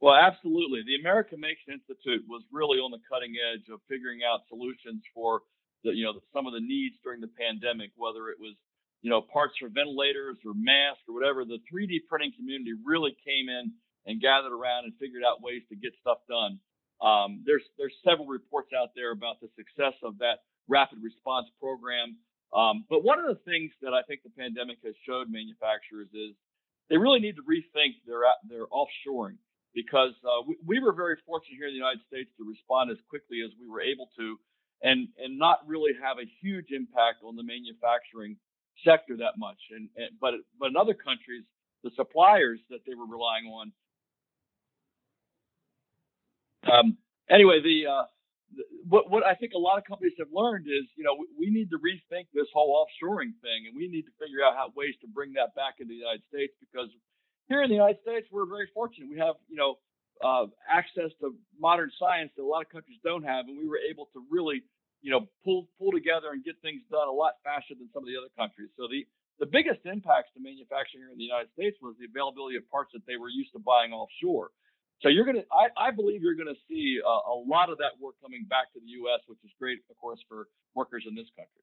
Well, 0.00 0.14
absolutely. 0.14 0.82
The 0.86 1.00
American 1.00 1.40
Makes 1.40 1.66
Institute 1.66 2.22
was 2.28 2.44
really 2.52 2.78
on 2.78 2.92
the 2.92 3.02
cutting 3.10 3.34
edge 3.34 3.66
of 3.68 3.80
figuring 3.88 4.20
out 4.22 4.46
solutions 4.48 5.02
for 5.12 5.42
the 5.84 5.92
you 5.92 6.04
know 6.04 6.20
some 6.32 6.46
of 6.46 6.54
the 6.54 6.64
needs 6.64 6.96
during 7.04 7.20
the 7.20 7.28
pandemic, 7.36 7.90
whether 7.96 8.30
it 8.30 8.40
was 8.40 8.56
you 9.02 9.10
know 9.10 9.20
parts 9.20 9.58
for 9.60 9.68
ventilators 9.68 10.38
or 10.46 10.54
masks 10.56 11.04
or 11.08 11.14
whatever. 11.14 11.44
The 11.44 11.60
3D 11.68 12.08
printing 12.08 12.32
community 12.38 12.72
really 12.72 13.12
came 13.20 13.50
in 13.52 13.74
and 14.06 14.22
gathered 14.22 14.54
around 14.54 14.88
and 14.88 14.96
figured 14.96 15.22
out 15.28 15.42
ways 15.44 15.60
to 15.68 15.76
get 15.76 15.92
stuff 16.00 16.24
done. 16.24 16.58
Um, 17.00 17.42
there's 17.46 17.62
there's 17.78 17.94
several 18.04 18.26
reports 18.26 18.70
out 18.74 18.90
there 18.94 19.12
about 19.12 19.40
the 19.40 19.48
success 19.56 19.94
of 20.02 20.18
that 20.18 20.42
rapid 20.68 20.98
response 21.02 21.46
program. 21.60 22.16
Um, 22.52 22.84
but 22.88 23.04
one 23.04 23.18
of 23.20 23.26
the 23.28 23.40
things 23.44 23.72
that 23.82 23.92
I 23.92 24.02
think 24.02 24.22
the 24.24 24.32
pandemic 24.32 24.78
has 24.84 24.94
showed 25.04 25.28
manufacturers 25.28 26.08
is 26.14 26.34
they 26.88 26.96
really 26.96 27.20
need 27.20 27.36
to 27.36 27.44
rethink 27.44 28.00
their 28.06 28.24
their 28.48 28.66
offshoring 28.72 29.36
because 29.74 30.16
uh, 30.24 30.42
we, 30.46 30.56
we, 30.64 30.80
were 30.80 30.92
very 30.92 31.16
fortunate 31.26 31.56
here 31.60 31.68
in 31.68 31.74
the 31.74 31.82
United 31.82 32.00
States 32.08 32.30
to 32.38 32.44
respond 32.48 32.90
as 32.90 32.96
quickly 33.08 33.44
as 33.44 33.52
we 33.60 33.68
were 33.68 33.84
able 33.84 34.08
to, 34.16 34.40
and 34.82 35.08
and 35.22 35.38
not 35.38 35.60
really 35.66 35.92
have 36.00 36.16
a 36.18 36.26
huge 36.40 36.72
impact 36.72 37.20
on 37.22 37.36
the 37.36 37.44
manufacturing 37.44 38.36
sector 38.84 39.16
that 39.18 39.36
much. 39.36 39.58
And, 39.70 39.88
and 39.96 40.16
but 40.20 40.34
but 40.58 40.72
in 40.72 40.76
other 40.76 40.94
countries, 40.94 41.44
the 41.84 41.90
suppliers 41.96 42.60
that 42.70 42.80
they 42.86 42.94
were 42.94 43.06
relying 43.06 43.46
on 43.46 43.72
um, 46.72 46.96
anyway, 47.30 47.60
the, 47.62 47.86
uh, 47.90 48.04
what 48.88 49.10
what 49.10 49.26
I 49.26 49.34
think 49.34 49.52
a 49.52 49.60
lot 49.60 49.76
of 49.76 49.84
companies 49.84 50.16
have 50.18 50.32
learned 50.32 50.66
is, 50.66 50.88
you 50.96 51.04
know, 51.04 51.12
we, 51.18 51.26
we, 51.36 51.48
need 51.52 51.68
to 51.70 51.78
rethink 51.78 52.32
this 52.32 52.48
whole 52.54 52.72
offshoring 52.80 53.36
thing, 53.44 53.68
and 53.68 53.76
we 53.76 53.88
need 53.88 54.08
to 54.08 54.14
figure 54.16 54.40
out 54.40 54.56
how 54.56 54.72
ways 54.74 54.96
to 55.02 55.06
bring 55.08 55.34
that 55.34 55.54
back 55.54 55.80
into 55.80 55.92
the 55.92 56.00
United 56.00 56.24
States 56.32 56.54
because 56.60 56.88
here 57.48 57.60
in 57.60 57.68
the 57.68 57.76
United 57.76 58.00
States 58.00 58.28
we're 58.32 58.48
very 58.48 58.68
fortunate. 58.72 59.08
We 59.10 59.18
have, 59.20 59.36
you 59.48 59.56
know, 59.56 59.76
uh, 60.24 60.46
access 60.64 61.12
to 61.20 61.36
modern 61.60 61.92
science 61.98 62.32
that 62.36 62.42
a 62.42 62.48
lot 62.48 62.64
of 62.64 62.72
countries 62.72 62.98
don't 63.04 63.22
have, 63.24 63.46
and 63.48 63.58
we 63.58 63.68
were 63.68 63.80
able 63.84 64.08
to 64.16 64.24
really, 64.30 64.64
you 65.04 65.12
know, 65.12 65.28
pull 65.44 65.68
pull 65.78 65.92
together 65.92 66.32
and 66.32 66.44
get 66.44 66.56
things 66.64 66.80
done 66.90 67.08
a 67.08 67.12
lot 67.12 67.36
faster 67.44 67.76
than 67.76 67.92
some 67.92 68.02
of 68.02 68.08
the 68.08 68.16
other 68.16 68.32
countries. 68.32 68.72
So 68.80 68.88
the 68.88 69.04
the 69.38 69.46
biggest 69.46 69.84
impacts 69.86 70.34
to 70.34 70.42
manufacturing 70.42 71.06
here 71.06 71.12
in 71.14 71.18
the 71.18 71.28
United 71.28 71.52
States 71.54 71.78
was 71.78 71.94
the 72.00 72.10
availability 72.10 72.56
of 72.56 72.66
parts 72.72 72.90
that 72.96 73.06
they 73.06 73.16
were 73.16 73.30
used 73.30 73.52
to 73.52 73.62
buying 73.62 73.92
offshore. 73.92 74.50
So 75.00 75.08
you're 75.08 75.24
gonna, 75.24 75.44
I, 75.52 75.88
I 75.88 75.90
believe 75.92 76.22
you're 76.22 76.34
gonna 76.34 76.58
see 76.68 76.98
a, 77.04 77.08
a, 77.08 77.36
lot 77.46 77.70
of 77.70 77.78
that 77.78 77.92
work 78.00 78.16
coming 78.20 78.46
back 78.48 78.72
to 78.72 78.80
the 78.80 78.90
U.S., 79.02 79.20
which 79.28 79.38
is 79.44 79.52
great, 79.58 79.78
of 79.90 79.96
course, 79.98 80.20
for 80.28 80.48
workers 80.74 81.04
in 81.08 81.14
this 81.14 81.30
country. 81.36 81.62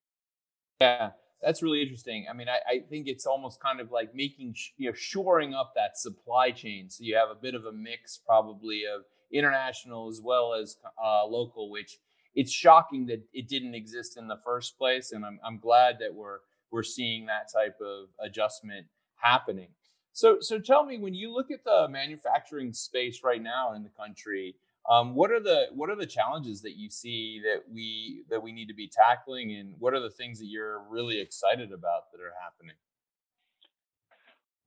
Yeah, 0.79 1.11
that's 1.41 1.61
really 1.61 1.81
interesting. 1.81 2.27
I 2.29 2.33
mean, 2.33 2.47
I, 2.47 2.59
I 2.69 2.79
think 2.89 3.07
it's 3.07 3.25
almost 3.25 3.59
kind 3.59 3.81
of 3.81 3.91
like 3.91 4.15
making, 4.15 4.55
you 4.77 4.89
know, 4.89 4.95
shoring 4.95 5.53
up 5.53 5.73
that 5.75 5.97
supply 5.97 6.51
chain. 6.51 6.89
So 6.89 7.03
you 7.03 7.15
have 7.17 7.29
a 7.29 7.35
bit 7.35 7.55
of 7.55 7.65
a 7.65 7.71
mix, 7.73 8.19
probably 8.25 8.83
of 8.85 9.03
international 9.33 10.09
as 10.09 10.21
well 10.23 10.53
as 10.53 10.77
uh, 11.03 11.25
local, 11.25 11.69
which 11.69 11.97
it's 12.35 12.51
shocking 12.51 13.05
that 13.07 13.21
it 13.33 13.49
didn't 13.49 13.75
exist 13.75 14.17
in 14.17 14.27
the 14.27 14.39
first 14.45 14.77
place. 14.77 15.11
And 15.11 15.25
I'm, 15.25 15.39
I'm 15.45 15.59
glad 15.59 15.97
that 15.99 16.13
we're 16.13 16.39
we're 16.71 16.83
seeing 16.83 17.25
that 17.27 17.51
type 17.53 17.77
of 17.81 18.07
adjustment 18.19 18.87
happening. 19.15 19.69
So, 20.15 20.37
so 20.39 20.59
tell 20.59 20.85
me, 20.85 20.97
when 20.97 21.13
you 21.13 21.33
look 21.33 21.51
at 21.51 21.65
the 21.65 21.89
manufacturing 21.89 22.71
space 22.71 23.19
right 23.21 23.43
now 23.43 23.73
in 23.73 23.83
the 23.83 23.89
country, 23.89 24.55
um, 24.89 25.13
what 25.13 25.29
are 25.29 25.41
the 25.41 25.65
what 25.73 25.89
are 25.89 25.95
the 25.97 26.05
challenges 26.05 26.61
that 26.61 26.77
you 26.77 26.89
see 26.89 27.41
that 27.43 27.63
we 27.69 28.23
that 28.29 28.41
we 28.41 28.53
need 28.53 28.69
to 28.69 28.73
be 28.73 28.87
tackling, 28.87 29.57
and 29.57 29.73
what 29.77 29.93
are 29.93 29.99
the 29.99 30.09
things 30.09 30.39
that 30.39 30.45
you're 30.45 30.79
really 30.89 31.19
excited 31.19 31.73
about 31.73 32.13
that 32.13 32.21
are 32.21 32.31
happening? 32.41 32.75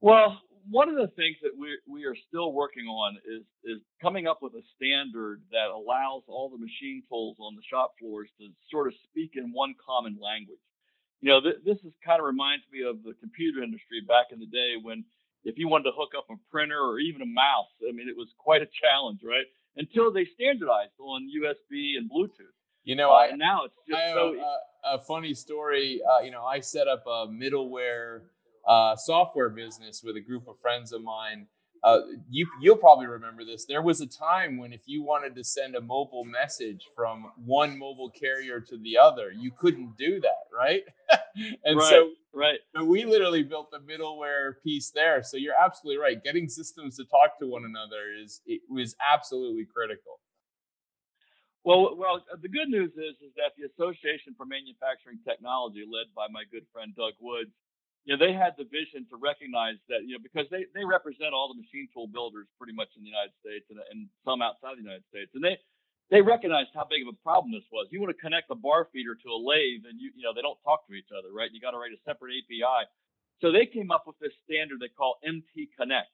Well, 0.01 0.39
one 0.69 0.87
of 0.87 0.95
the 0.95 1.07
things 1.15 1.37
that 1.41 1.57
we 1.57 1.79
we 1.87 2.05
are 2.05 2.15
still 2.27 2.53
working 2.53 2.85
on 2.85 3.17
is 3.25 3.41
is 3.63 3.81
coming 3.99 4.27
up 4.27 4.43
with 4.43 4.53
a 4.53 4.61
standard 4.75 5.41
that 5.51 5.71
allows 5.73 6.21
all 6.27 6.49
the 6.49 6.59
machine 6.59 7.01
tools 7.09 7.37
on 7.39 7.55
the 7.55 7.63
shop 7.67 7.95
floors 7.97 8.29
to 8.39 8.49
sort 8.69 8.85
of 8.85 8.93
speak 9.09 9.31
in 9.33 9.51
one 9.51 9.73
common 9.83 10.19
language. 10.21 10.61
You 11.21 11.31
know, 11.31 11.41
th- 11.41 11.65
this 11.65 11.79
is 11.79 11.93
kind 12.05 12.19
of 12.19 12.25
reminds 12.27 12.65
me 12.71 12.83
of 12.87 13.01
the 13.01 13.13
computer 13.19 13.63
industry 13.63 14.01
back 14.07 14.27
in 14.31 14.39
the 14.39 14.45
day 14.45 14.75
when 14.79 15.03
if 15.43 15.57
you 15.57 15.67
wanted 15.67 15.85
to 15.85 15.91
hook 15.95 16.11
up 16.17 16.25
a 16.29 16.35
printer 16.51 16.79
or 16.79 16.99
even 16.99 17.21
a 17.21 17.25
mouse, 17.25 17.71
I 17.87 17.91
mean, 17.91 18.09
it 18.09 18.17
was 18.17 18.33
quite 18.37 18.61
a 18.61 18.67
challenge, 18.67 19.21
right? 19.23 19.45
Until 19.77 20.11
they 20.11 20.25
standardized 20.25 20.99
on 20.99 21.29
USB 21.29 21.97
and 21.97 22.09
Bluetooth. 22.09 22.53
You 22.83 22.95
know, 22.95 23.11
uh, 23.11 23.27
I, 23.31 23.35
now 23.35 23.65
it's 23.65 23.75
just 23.87 24.01
I, 24.01 24.13
so. 24.13 24.39
Uh, 24.39 24.95
a 24.95 24.99
funny 24.99 25.33
story. 25.33 26.01
Uh, 26.09 26.23
you 26.23 26.31
know, 26.31 26.45
I 26.45 26.59
set 26.59 26.87
up 26.87 27.03
a 27.05 27.27
middleware 27.27 28.21
uh, 28.67 28.95
software 28.95 29.49
business 29.49 30.01
with 30.03 30.15
a 30.15 30.21
group 30.21 30.47
of 30.47 30.59
friends 30.59 30.91
of 30.91 31.03
mine 31.03 31.47
uh, 31.83 31.99
you 32.29 32.47
you'll 32.61 32.75
probably 32.75 33.07
remember 33.07 33.45
this. 33.45 33.65
There 33.65 33.81
was 33.81 34.01
a 34.01 34.07
time 34.07 34.57
when 34.57 34.73
if 34.73 34.81
you 34.85 35.03
wanted 35.03 35.35
to 35.35 35.43
send 35.43 35.75
a 35.75 35.81
mobile 35.81 36.25
message 36.25 36.87
from 36.95 37.31
one 37.45 37.77
mobile 37.77 38.09
carrier 38.09 38.59
to 38.59 38.77
the 38.77 38.97
other, 38.97 39.31
you 39.31 39.51
couldn't 39.51 39.97
do 39.97 40.19
that, 40.19 40.47
right? 40.55 40.83
and 41.63 41.77
right, 41.77 41.89
so 41.89 42.09
right. 42.33 42.59
So 42.75 42.83
we 42.83 43.05
literally 43.05 43.43
built 43.43 43.71
the 43.71 43.79
middleware 43.79 44.53
piece 44.63 44.91
there. 44.91 45.23
So 45.23 45.37
you're 45.37 45.59
absolutely 45.59 46.01
right. 46.01 46.21
Getting 46.23 46.49
systems 46.49 46.97
to 46.97 47.05
talk 47.05 47.39
to 47.39 47.47
one 47.47 47.65
another 47.65 48.13
is 48.21 48.41
it 48.45 48.61
was 48.69 48.95
absolutely 49.13 49.65
critical. 49.65 50.19
Well, 51.63 51.95
well, 51.97 52.23
the 52.41 52.49
good 52.49 52.69
news 52.69 52.91
is 52.91 53.15
is 53.21 53.33
that 53.35 53.51
the 53.57 53.67
Association 53.67 54.33
for 54.35 54.45
Manufacturing 54.45 55.19
Technology, 55.27 55.83
led 55.83 56.07
by 56.15 56.27
my 56.31 56.43
good 56.51 56.65
friend 56.73 56.95
Doug 56.95 57.13
Woods, 57.19 57.51
you 58.05 58.15
know, 58.15 58.19
they 58.19 58.33
had 58.33 58.55
the 58.57 58.65
vision 58.65 59.05
to 59.11 59.19
recognize 59.19 59.75
that, 59.91 60.07
you 60.07 60.15
know, 60.15 60.23
because 60.23 60.47
they, 60.49 60.65
they 60.73 60.85
represent 60.87 61.35
all 61.35 61.51
the 61.51 61.59
machine 61.59 61.87
tool 61.91 62.07
builders 62.07 62.47
pretty 62.57 62.73
much 62.73 62.89
in 62.95 63.03
the 63.03 63.11
United 63.11 63.35
States 63.43 63.67
and, 63.69 63.79
and 63.91 64.07
some 64.23 64.41
outside 64.41 64.79
the 64.79 64.85
United 64.85 65.05
States. 65.11 65.29
And 65.35 65.43
they, 65.43 65.59
they 66.09 66.23
recognized 66.23 66.73
how 66.73 66.87
big 66.89 67.05
of 67.05 67.11
a 67.11 67.19
problem 67.21 67.51
this 67.53 67.67
was. 67.69 67.85
You 67.91 68.01
want 68.01 68.15
to 68.15 68.21
connect 68.21 68.49
a 68.49 68.57
bar 68.57 68.89
feeder 68.89 69.13
to 69.13 69.29
a 69.29 69.39
lathe 69.39 69.85
and 69.85 70.01
you, 70.01 70.09
you 70.15 70.23
know, 70.25 70.33
they 70.33 70.41
don't 70.41 70.57
talk 70.65 70.87
to 70.89 70.97
each 70.97 71.13
other, 71.13 71.29
right? 71.29 71.51
You 71.53 71.61
got 71.61 71.77
to 71.77 71.81
write 71.81 71.93
a 71.93 72.01
separate 72.01 72.33
API. 72.33 72.87
So 73.43 73.51
they 73.51 73.67
came 73.67 73.91
up 73.91 74.07
with 74.07 74.17
this 74.19 74.33
standard 74.43 74.79
they 74.79 74.89
call 74.89 75.19
MT 75.23 75.69
Connect. 75.77 76.11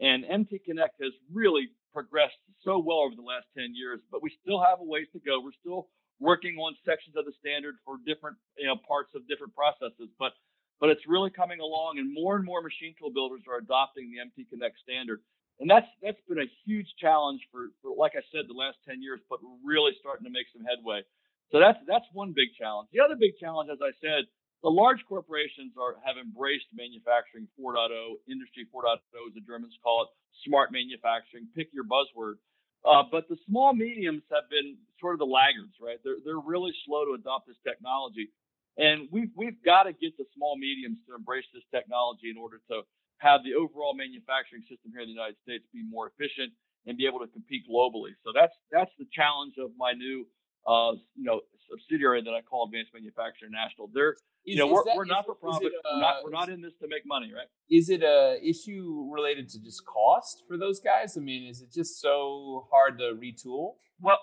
And 0.00 0.24
MT 0.24 0.60
Connect 0.64 1.00
has 1.00 1.12
really 1.32 1.72
progressed 1.92 2.38
so 2.64 2.78
well 2.78 3.00
over 3.00 3.16
the 3.16 3.26
last 3.26 3.46
10 3.56 3.74
years, 3.74 4.00
but 4.10 4.22
we 4.22 4.30
still 4.40 4.62
have 4.62 4.80
a 4.80 4.84
ways 4.84 5.08
to 5.12 5.20
go. 5.20 5.40
We're 5.40 5.56
still 5.58 5.88
working 6.20 6.56
on 6.56 6.76
sections 6.84 7.16
of 7.16 7.24
the 7.24 7.32
standard 7.40 7.76
for 7.84 7.96
different, 8.06 8.36
you 8.56 8.68
know, 8.68 8.76
parts 8.76 9.10
of 9.16 9.26
different 9.26 9.56
processes. 9.56 10.12
But 10.18 10.36
but 10.80 10.88
it's 10.88 11.04
really 11.06 11.30
coming 11.30 11.60
along, 11.60 12.00
and 12.00 12.12
more 12.12 12.36
and 12.36 12.44
more 12.44 12.64
machine 12.64 12.96
tool 12.98 13.12
builders 13.12 13.44
are 13.46 13.60
adopting 13.60 14.10
the 14.10 14.20
MT 14.20 14.48
Connect 14.48 14.80
standard. 14.80 15.20
And 15.60 15.68
that's 15.68 15.86
that's 16.00 16.20
been 16.24 16.40
a 16.40 16.48
huge 16.64 16.88
challenge 16.96 17.44
for, 17.52 17.68
for 17.84 17.92
like 17.92 18.16
I 18.16 18.24
said, 18.32 18.48
the 18.48 18.56
last 18.56 18.80
10 18.88 19.04
years, 19.04 19.20
but 19.28 19.44
really 19.60 19.92
starting 20.00 20.24
to 20.24 20.32
make 20.32 20.48
some 20.56 20.64
headway. 20.64 21.04
So 21.52 21.60
that's 21.60 21.76
that's 21.84 22.08
one 22.16 22.32
big 22.32 22.56
challenge. 22.56 22.88
The 22.96 23.04
other 23.04 23.14
big 23.14 23.36
challenge, 23.36 23.68
as 23.68 23.84
I 23.84 23.92
said, 24.00 24.24
the 24.64 24.72
large 24.72 25.04
corporations 25.04 25.76
are 25.76 26.00
have 26.00 26.16
embraced 26.16 26.72
manufacturing 26.72 27.44
4.0, 27.60 27.92
industry 28.24 28.64
4.0, 28.72 28.96
as 28.96 29.36
the 29.36 29.44
Germans 29.44 29.76
call 29.84 30.08
it, 30.08 30.10
smart 30.48 30.72
manufacturing. 30.72 31.44
Pick 31.52 31.68
your 31.76 31.84
buzzword. 31.84 32.40
Uh, 32.80 33.04
but 33.12 33.28
the 33.28 33.36
small 33.44 33.76
mediums 33.76 34.24
have 34.32 34.48
been 34.48 34.80
sort 34.96 35.12
of 35.12 35.20
the 35.20 35.28
laggards, 35.28 35.76
right? 35.76 36.00
They're 36.00 36.24
they're 36.24 36.40
really 36.40 36.72
slow 36.88 37.04
to 37.04 37.12
adopt 37.12 37.52
this 37.52 37.60
technology, 37.60 38.32
and 38.78 39.08
we've 39.10 39.30
we've 39.36 39.58
got 39.64 39.84
to 39.84 39.92
get 39.92 40.16
the 40.18 40.24
small 40.36 40.56
mediums 40.56 40.98
to 41.08 41.14
embrace 41.14 41.46
this 41.54 41.64
technology 41.74 42.30
in 42.30 42.36
order 42.36 42.60
to 42.70 42.82
have 43.18 43.44
the 43.44 43.54
overall 43.54 43.94
manufacturing 43.94 44.62
system 44.64 44.92
here 44.92 45.02
in 45.02 45.08
the 45.08 45.16
United 45.16 45.36
States 45.42 45.64
be 45.72 45.84
more 45.84 46.08
efficient 46.08 46.52
and 46.86 46.96
be 46.96 47.06
able 47.06 47.20
to 47.20 47.28
compete 47.28 47.62
globally. 47.68 48.16
So 48.24 48.32
that's 48.34 48.54
that's 48.72 48.92
the 48.98 49.06
challenge 49.12 49.54
of 49.58 49.70
my 49.76 49.92
new 49.92 50.24
uh, 50.66 50.92
you 51.16 51.24
know, 51.24 51.40
subsidiary 51.70 52.22
that 52.22 52.30
I 52.30 52.42
call 52.42 52.66
Advanced 52.66 52.92
Manufacturing 52.92 53.52
National. 53.52 53.88
They're, 53.92 54.16
you 54.44 54.56
know, 54.56 54.66
we're, 54.66 54.84
that, 54.84 54.96
we're 54.96 55.04
not 55.04 55.24
for 55.24 55.34
profit. 55.34 55.72
We're 55.84 56.00
not, 56.00 56.16
we're 56.24 56.30
not 56.30 56.48
in 56.48 56.60
this 56.60 56.72
to 56.82 56.88
make 56.88 57.02
money, 57.06 57.32
right? 57.34 57.46
Is 57.70 57.88
it 57.88 58.02
a 58.02 58.38
issue 58.42 59.08
related 59.12 59.48
to 59.50 59.60
just 59.62 59.84
cost 59.86 60.44
for 60.48 60.56
those 60.56 60.80
guys? 60.80 61.16
I 61.16 61.20
mean, 61.20 61.48
is 61.48 61.62
it 61.62 61.72
just 61.72 62.00
so 62.00 62.66
hard 62.70 62.98
to 62.98 63.14
retool? 63.14 63.74
Well, 64.00 64.18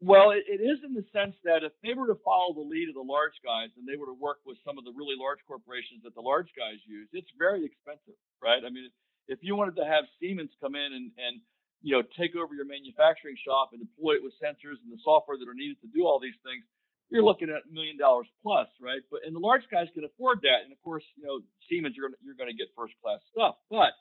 well, 0.00 0.32
it, 0.32 0.48
it 0.48 0.64
is 0.64 0.80
in 0.80 0.96
the 0.96 1.04
sense 1.12 1.36
that 1.44 1.60
if 1.60 1.72
they 1.84 1.92
were 1.92 2.08
to 2.08 2.18
follow 2.24 2.56
the 2.56 2.64
lead 2.64 2.88
of 2.88 2.96
the 2.96 3.04
large 3.04 3.36
guys 3.44 3.68
and 3.76 3.84
they 3.84 4.00
were 4.00 4.08
to 4.08 4.16
work 4.16 4.40
with 4.48 4.56
some 4.64 4.80
of 4.80 4.88
the 4.88 4.96
really 4.96 5.16
large 5.16 5.44
corporations 5.44 6.00
that 6.08 6.16
the 6.16 6.24
large 6.24 6.48
guys 6.56 6.80
use, 6.88 7.08
it's 7.12 7.28
very 7.36 7.64
expensive, 7.68 8.16
right? 8.40 8.64
I 8.64 8.72
mean, 8.72 8.88
if 9.28 9.44
you 9.44 9.54
wanted 9.54 9.76
to 9.76 9.84
have 9.84 10.08
Siemens 10.16 10.56
come 10.60 10.72
in 10.72 10.90
and, 10.96 11.12
and 11.20 11.44
you 11.84 11.96
know, 11.96 12.02
take 12.16 12.32
over 12.36 12.56
your 12.56 12.64
manufacturing 12.64 13.36
shop 13.40 13.76
and 13.76 13.80
deploy 13.80 14.20
it 14.20 14.24
with 14.24 14.36
sensors 14.40 14.80
and 14.80 14.88
the 14.88 15.00
software 15.04 15.36
that 15.36 15.48
are 15.48 15.56
needed 15.56 15.80
to 15.84 15.88
do 15.92 16.04
all 16.08 16.20
these 16.20 16.36
things, 16.44 16.64
you're 17.12 17.24
looking 17.24 17.50
at 17.50 17.66
a 17.66 17.72
million 17.72 17.98
dollars 17.98 18.28
plus, 18.42 18.68
right? 18.80 19.00
But 19.10 19.20
and 19.26 19.34
the 19.34 19.42
large 19.42 19.66
guys 19.68 19.88
can 19.92 20.04
afford 20.04 20.40
that, 20.46 20.62
and 20.64 20.72
of 20.72 20.80
course, 20.80 21.02
you 21.16 21.26
know, 21.26 21.40
Siemens, 21.68 21.96
you're 21.96 22.10
you're 22.22 22.38
going 22.38 22.50
to 22.50 22.56
get 22.56 22.70
first 22.76 22.94
class 23.02 23.18
stuff, 23.34 23.56
but 23.68 23.92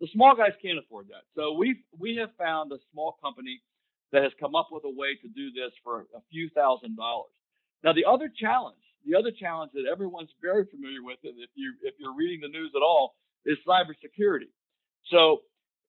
the 0.00 0.06
small 0.14 0.34
guys 0.36 0.54
can't 0.62 0.78
afford 0.78 1.08
that. 1.10 1.26
So 1.34 1.52
we 1.58 1.82
we 1.98 2.16
have 2.16 2.30
found 2.38 2.70
a 2.70 2.78
small 2.92 3.18
company 3.20 3.60
that 4.12 4.22
has 4.22 4.32
come 4.38 4.54
up 4.54 4.68
with 4.70 4.84
a 4.84 4.90
way 4.92 5.16
to 5.20 5.28
do 5.28 5.50
this 5.52 5.72
for 5.82 6.06
a 6.14 6.20
few 6.30 6.48
thousand 6.50 6.96
dollars. 6.96 7.32
Now, 7.82 7.92
the 7.92 8.04
other 8.04 8.30
challenge, 8.30 8.80
the 9.04 9.18
other 9.18 9.32
challenge 9.32 9.72
that 9.74 9.90
everyone's 9.90 10.30
very 10.40 10.66
familiar 10.66 11.02
with, 11.02 11.18
and 11.24 11.34
if 11.40 11.50
you 11.54 11.74
if 11.82 11.94
you're 11.98 12.14
reading 12.14 12.40
the 12.40 12.52
news 12.52 12.72
at 12.76 12.82
all, 12.82 13.16
is 13.44 13.58
cybersecurity. 13.66 14.52
So 15.10 15.42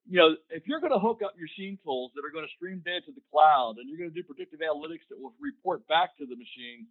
you 0.08 0.20
know, 0.20 0.36
if 0.52 0.68
you're 0.68 0.84
going 0.84 0.92
to 0.92 1.00
hook 1.00 1.24
up 1.24 1.36
machine 1.40 1.80
tools 1.84 2.12
that 2.16 2.28
are 2.28 2.34
going 2.34 2.44
to 2.44 2.56
stream 2.60 2.84
data 2.84 3.08
to 3.08 3.16
the 3.16 3.24
cloud 3.32 3.80
and 3.80 3.88
you're 3.88 4.00
going 4.00 4.12
to 4.12 4.16
do 4.16 4.26
predictive 4.26 4.60
analytics 4.60 5.08
that 5.08 5.16
will 5.16 5.32
report 5.40 5.88
back 5.88 6.18
to 6.20 6.28
the 6.28 6.36
machine, 6.36 6.88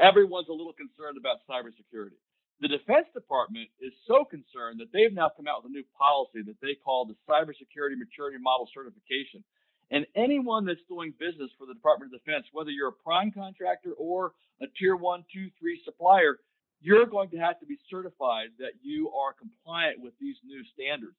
everyone's 0.00 0.48
a 0.48 0.56
little 0.56 0.72
concerned 0.72 1.20
about 1.20 1.44
cybersecurity. 1.44 2.16
The 2.64 2.72
Defense 2.72 3.10
Department 3.12 3.68
is 3.82 3.92
so 4.08 4.24
concerned 4.24 4.80
that 4.80 4.88
they've 4.94 5.12
now 5.12 5.28
come 5.28 5.44
out 5.44 5.60
with 5.60 5.70
a 5.72 5.76
new 5.76 5.84
policy 5.98 6.40
that 6.46 6.56
they 6.62 6.78
call 6.78 7.04
the 7.04 7.18
Cybersecurity 7.28 7.98
Maturity 7.98 8.38
Model 8.40 8.70
Certification. 8.72 9.44
And 9.90 10.06
anyone 10.16 10.64
that's 10.64 10.80
doing 10.88 11.12
business 11.18 11.50
for 11.58 11.66
the 11.66 11.74
Department 11.74 12.12
of 12.12 12.20
Defense, 12.24 12.46
whether 12.52 12.70
you're 12.70 12.88
a 12.88 12.92
prime 13.04 13.30
contractor 13.30 13.92
or 13.98 14.32
a 14.60 14.66
tier 14.78 14.96
one, 14.96 15.24
two, 15.32 15.50
three 15.58 15.80
supplier, 15.84 16.38
you're 16.80 17.06
going 17.06 17.30
to 17.30 17.38
have 17.38 17.60
to 17.60 17.66
be 17.66 17.78
certified 17.90 18.48
that 18.58 18.72
you 18.82 19.10
are 19.10 19.32
compliant 19.32 20.00
with 20.00 20.12
these 20.20 20.36
new 20.44 20.62
standards 20.74 21.16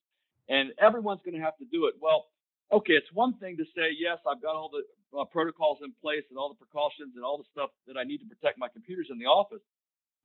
and 0.49 0.71
everyone's 0.79 1.21
going 1.25 1.37
to 1.37 1.41
have 1.41 1.57
to 1.57 1.65
do 1.65 1.85
it. 1.85 1.95
Well, 1.99 2.25
okay, 2.71 2.93
it's 2.93 3.11
one 3.13 3.33
thing 3.37 3.57
to 3.57 3.65
say, 3.75 3.89
yes, 3.97 4.17
I've 4.29 4.41
got 4.41 4.55
all 4.55 4.69
the 4.69 4.83
uh, 5.17 5.25
protocols 5.25 5.79
in 5.83 5.93
place 6.01 6.23
and 6.29 6.37
all 6.37 6.49
the 6.49 6.59
precautions 6.59 7.13
and 7.15 7.23
all 7.23 7.37
the 7.37 7.49
stuff 7.51 7.69
that 7.87 7.97
I 7.97 8.03
need 8.03 8.19
to 8.19 8.29
protect 8.29 8.59
my 8.59 8.67
computers 8.67 9.07
in 9.09 9.17
the 9.17 9.25
office. 9.25 9.61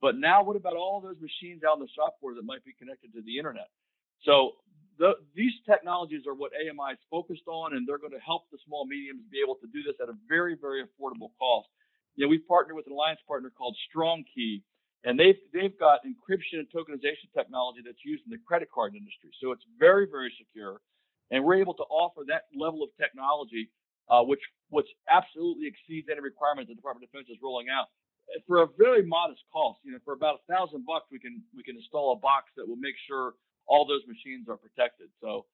But 0.01 0.17
now, 0.17 0.43
what 0.43 0.55
about 0.55 0.75
all 0.75 0.99
those 0.99 1.17
machines 1.21 1.63
out 1.63 1.77
on 1.77 1.79
the 1.79 1.87
shop 1.95 2.19
floor 2.19 2.33
that 2.33 2.43
might 2.43 2.65
be 2.65 2.73
connected 2.73 3.13
to 3.13 3.21
the 3.21 3.37
internet? 3.37 3.69
So 4.25 4.57
the, 4.97 5.15
these 5.35 5.53
technologies 5.67 6.27
are 6.27 6.35
what 6.35 6.51
AMI 6.55 6.93
is 6.93 7.03
focused 7.09 7.47
on, 7.47 7.75
and 7.75 7.87
they're 7.87 8.01
going 8.01 8.15
to 8.15 8.23
help 8.23 8.49
the 8.51 8.57
small 8.65 8.85
mediums 8.85 9.23
be 9.31 9.39
able 9.43 9.55
to 9.63 9.67
do 9.71 9.83
this 9.83 9.95
at 10.01 10.09
a 10.09 10.17
very, 10.27 10.55
very 10.59 10.83
affordable 10.83 11.31
cost. 11.39 11.67
You 12.15 12.25
know, 12.25 12.29
we've 12.29 12.45
partnered 12.47 12.75
with 12.75 12.87
an 12.87 12.93
alliance 12.93 13.23
partner 13.27 13.51
called 13.55 13.75
StrongKey, 13.89 14.63
and 15.03 15.17
they've 15.17 15.39
they've 15.53 15.73
got 15.79 16.03
encryption 16.05 16.61
and 16.61 16.67
tokenization 16.69 17.31
technology 17.33 17.81
that's 17.83 18.03
used 18.05 18.23
in 18.27 18.31
the 18.31 18.41
credit 18.45 18.69
card 18.69 18.93
industry. 18.93 19.31
So 19.41 19.51
it's 19.51 19.63
very 19.79 20.05
very 20.05 20.29
secure, 20.37 20.81
and 21.31 21.43
we're 21.43 21.57
able 21.57 21.73
to 21.79 21.87
offer 21.89 22.21
that 22.27 22.51
level 22.53 22.83
of 22.83 22.89
technology, 22.99 23.71
uh, 24.11 24.21
which 24.21 24.43
which 24.69 24.87
absolutely 25.09 25.71
exceeds 25.71 26.07
any 26.11 26.21
requirement 26.21 26.67
the 26.67 26.75
Department 26.75 27.07
of 27.07 27.11
Defense 27.11 27.31
is 27.31 27.39
rolling 27.41 27.71
out 27.71 27.89
uh, 28.29 28.39
for 28.45 28.61
a 28.61 28.67
very 28.77 29.01
modest 29.01 29.41
cost. 29.49 29.79
You 29.87 29.93
know, 29.93 30.03
for 30.03 30.13
about 30.13 30.43
a 30.43 30.43
thousand 30.51 30.85
bucks, 30.85 31.07
we 31.09 31.17
can 31.17 31.41
we 31.55 31.63
can 31.63 31.79
install 31.79 32.13
a 32.13 32.19
box 32.19 32.51
that 32.59 32.67
will 32.67 32.77
make 32.77 32.99
sure 33.07 33.33
all 33.67 33.85
those 33.85 34.01
machines 34.07 34.47
are 34.49 34.57
protected. 34.57 35.07
So 35.21 35.45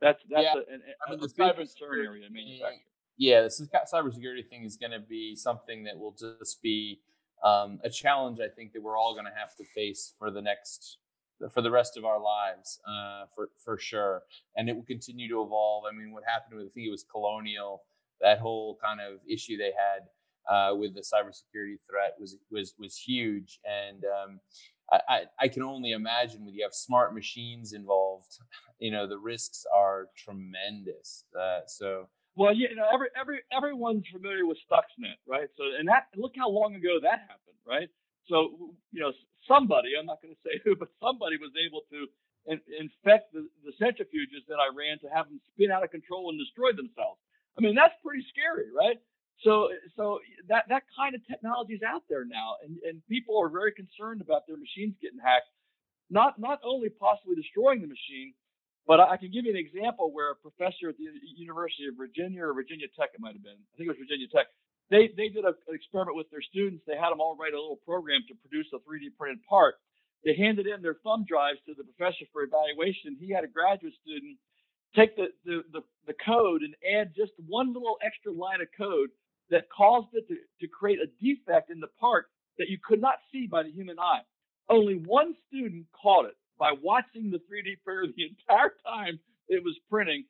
that's 0.00 0.22
that's 0.30 0.44
yeah. 0.44 0.54
a, 0.54 0.74
an, 0.74 0.82
I 1.06 1.10
mean, 1.10 1.20
a, 1.20 1.26
cyber 1.26 1.58
concern 1.58 2.04
area 2.04 2.26
in 2.26 2.32
manufacturing. 2.32 2.80
Yeah, 3.18 3.42
this 3.42 3.60
is, 3.60 3.68
cybersecurity 3.92 4.46
thing 4.48 4.64
is 4.64 4.76
going 4.76 4.92
to 4.92 5.00
be 5.00 5.34
something 5.34 5.84
that 5.84 5.98
will 5.98 6.14
just 6.18 6.60
be 6.62 7.00
um, 7.42 7.78
a 7.82 7.90
challenge 7.90 8.40
I 8.40 8.48
think 8.48 8.72
that 8.72 8.82
we're 8.82 8.98
all 8.98 9.14
going 9.14 9.24
to 9.26 9.32
have 9.38 9.56
to 9.56 9.64
face 9.64 10.14
for 10.18 10.30
the 10.30 10.42
next 10.42 10.98
for 11.52 11.60
the 11.60 11.70
rest 11.70 11.96
of 11.96 12.04
our 12.04 12.20
lives 12.20 12.80
uh, 12.88 13.24
for 13.34 13.50
for 13.62 13.78
sure, 13.78 14.22
and 14.56 14.68
it 14.68 14.74
will 14.74 14.84
continue 14.84 15.28
to 15.28 15.42
evolve. 15.42 15.84
I 15.90 15.94
mean, 15.94 16.12
what 16.12 16.24
happened 16.26 16.58
with 16.58 16.68
I 16.68 16.70
think 16.74 16.86
it 16.86 16.90
was 16.90 17.04
Colonial, 17.10 17.82
that 18.20 18.38
whole 18.38 18.78
kind 18.82 19.00
of 19.00 19.20
issue 19.28 19.56
they 19.56 19.72
had 19.72 20.08
uh, 20.52 20.74
with 20.74 20.94
the 20.94 21.00
cybersecurity 21.00 21.78
threat 21.88 22.14
was 22.18 22.36
was 22.50 22.74
was 22.78 22.96
huge, 22.96 23.60
and 23.64 24.04
um, 24.04 24.40
I, 24.92 25.22
I 25.40 25.48
can 25.48 25.62
only 25.62 25.92
imagine 25.92 26.44
when 26.44 26.54
you 26.54 26.62
have 26.62 26.74
smart 26.74 27.12
machines 27.12 27.72
involved, 27.72 28.38
you 28.78 28.90
know, 28.90 29.06
the 29.06 29.18
risks 29.18 29.66
are 29.74 30.08
tremendous. 30.16 31.24
Uh, 31.38 31.60
so 31.66 32.08
well, 32.36 32.54
you 32.54 32.68
know, 32.76 32.84
every 32.92 33.08
every 33.18 33.40
everyone's 33.50 34.04
familiar 34.12 34.46
with 34.46 34.58
Stuxnet, 34.68 35.16
right? 35.26 35.48
So, 35.56 35.64
and 35.78 35.88
that 35.88 36.08
look 36.14 36.32
how 36.36 36.50
long 36.50 36.74
ago 36.74 37.00
that 37.02 37.20
happened, 37.26 37.58
right? 37.66 37.88
So, 38.28 38.74
you 38.92 39.00
know, 39.00 39.12
somebody, 39.48 39.96
I'm 39.98 40.06
not 40.06 40.20
going 40.20 40.34
to 40.36 40.42
say 40.44 40.60
who, 40.64 40.76
but 40.76 40.88
somebody 41.00 41.36
was 41.38 41.50
able 41.56 41.82
to 41.90 42.06
in, 42.46 42.60
infect 42.78 43.32
the, 43.32 43.48
the 43.64 43.72
centrifuges 43.80 44.44
that 44.48 44.60
Iran 44.60 44.98
to 45.02 45.08
have 45.08 45.26
them 45.28 45.40
spin 45.52 45.70
out 45.70 45.82
of 45.82 45.90
control 45.90 46.30
and 46.30 46.38
destroy 46.38 46.70
themselves. 46.76 47.18
I 47.58 47.64
mean, 47.64 47.74
that's 47.74 47.94
pretty 48.04 48.24
scary, 48.30 48.68
right? 48.70 49.00
So, 49.44 49.68
so 49.96 50.20
that 50.48 50.64
that 50.68 50.84
kind 50.96 51.14
of 51.14 51.20
technology 51.26 51.74
is 51.74 51.82
out 51.82 52.02
there 52.08 52.24
now, 52.24 52.56
and 52.64 52.78
and 52.88 53.02
people 53.08 53.36
are 53.36 53.48
very 53.48 53.72
concerned 53.72 54.20
about 54.20 54.46
their 54.46 54.56
machines 54.56 54.96
getting 55.00 55.20
hacked. 55.20 55.50
Not 56.08 56.38
not 56.38 56.60
only 56.64 56.88
possibly 56.88 57.36
destroying 57.36 57.82
the 57.82 57.90
machine, 57.90 58.32
but 58.86 59.00
I 59.00 59.18
can 59.18 59.34
give 59.34 59.44
you 59.44 59.50
an 59.50 59.60
example 59.60 60.14
where 60.14 60.30
a 60.30 60.38
professor 60.38 60.88
at 60.88 60.96
the 60.96 61.10
University 61.36 61.90
of 61.90 61.98
Virginia 61.98 62.46
or 62.46 62.54
Virginia 62.54 62.86
Tech, 62.94 63.10
it 63.12 63.20
might 63.20 63.34
have 63.34 63.42
been, 63.42 63.58
I 63.58 63.72
think 63.76 63.90
it 63.90 63.98
was 63.98 64.00
Virginia 64.00 64.30
Tech, 64.30 64.46
they, 64.90 65.10
they 65.18 65.26
did 65.26 65.42
a, 65.42 65.58
an 65.66 65.74
experiment 65.74 66.14
with 66.14 66.30
their 66.30 66.42
students. 66.42 66.86
They 66.86 66.94
had 66.94 67.10
them 67.10 67.18
all 67.18 67.34
write 67.34 67.52
a 67.52 67.58
little 67.58 67.82
program 67.82 68.22
to 68.30 68.34
produce 68.38 68.70
a 68.70 68.78
3D 68.86 69.18
printed 69.18 69.42
part. 69.50 69.74
They 70.22 70.38
handed 70.38 70.70
in 70.70 70.82
their 70.82 71.02
thumb 71.02 71.26
drives 71.26 71.58
to 71.66 71.74
the 71.74 71.82
professor 71.82 72.30
for 72.30 72.46
evaluation. 72.46 73.18
He 73.18 73.34
had 73.34 73.42
a 73.42 73.50
graduate 73.50 73.94
student 74.06 74.38
take 74.94 75.14
the, 75.18 75.34
the, 75.44 75.62
the, 75.74 75.82
the 76.06 76.14
code 76.24 76.62
and 76.62 76.72
add 76.82 77.12
just 77.14 77.32
one 77.46 77.74
little 77.74 77.98
extra 78.00 78.32
line 78.32 78.62
of 78.62 78.68
code 78.78 79.10
that 79.50 79.68
caused 79.74 80.08
it 80.12 80.26
to, 80.28 80.36
to 80.60 80.68
create 80.68 80.98
a 80.98 81.06
defect 81.22 81.70
in 81.70 81.80
the 81.80 81.88
part 82.00 82.26
that 82.58 82.68
you 82.68 82.78
could 82.82 83.00
not 83.00 83.16
see 83.32 83.46
by 83.46 83.62
the 83.62 83.70
human 83.70 83.98
eye. 83.98 84.22
Only 84.68 84.94
one 84.94 85.34
student 85.46 85.86
caught 85.92 86.26
it 86.26 86.34
by 86.58 86.72
watching 86.82 87.30
the 87.30 87.38
3D 87.38 87.78
printer 87.84 88.06
the 88.16 88.24
entire 88.24 88.74
time 88.84 89.18
it 89.48 89.62
was 89.62 89.78
printing, 89.90 90.24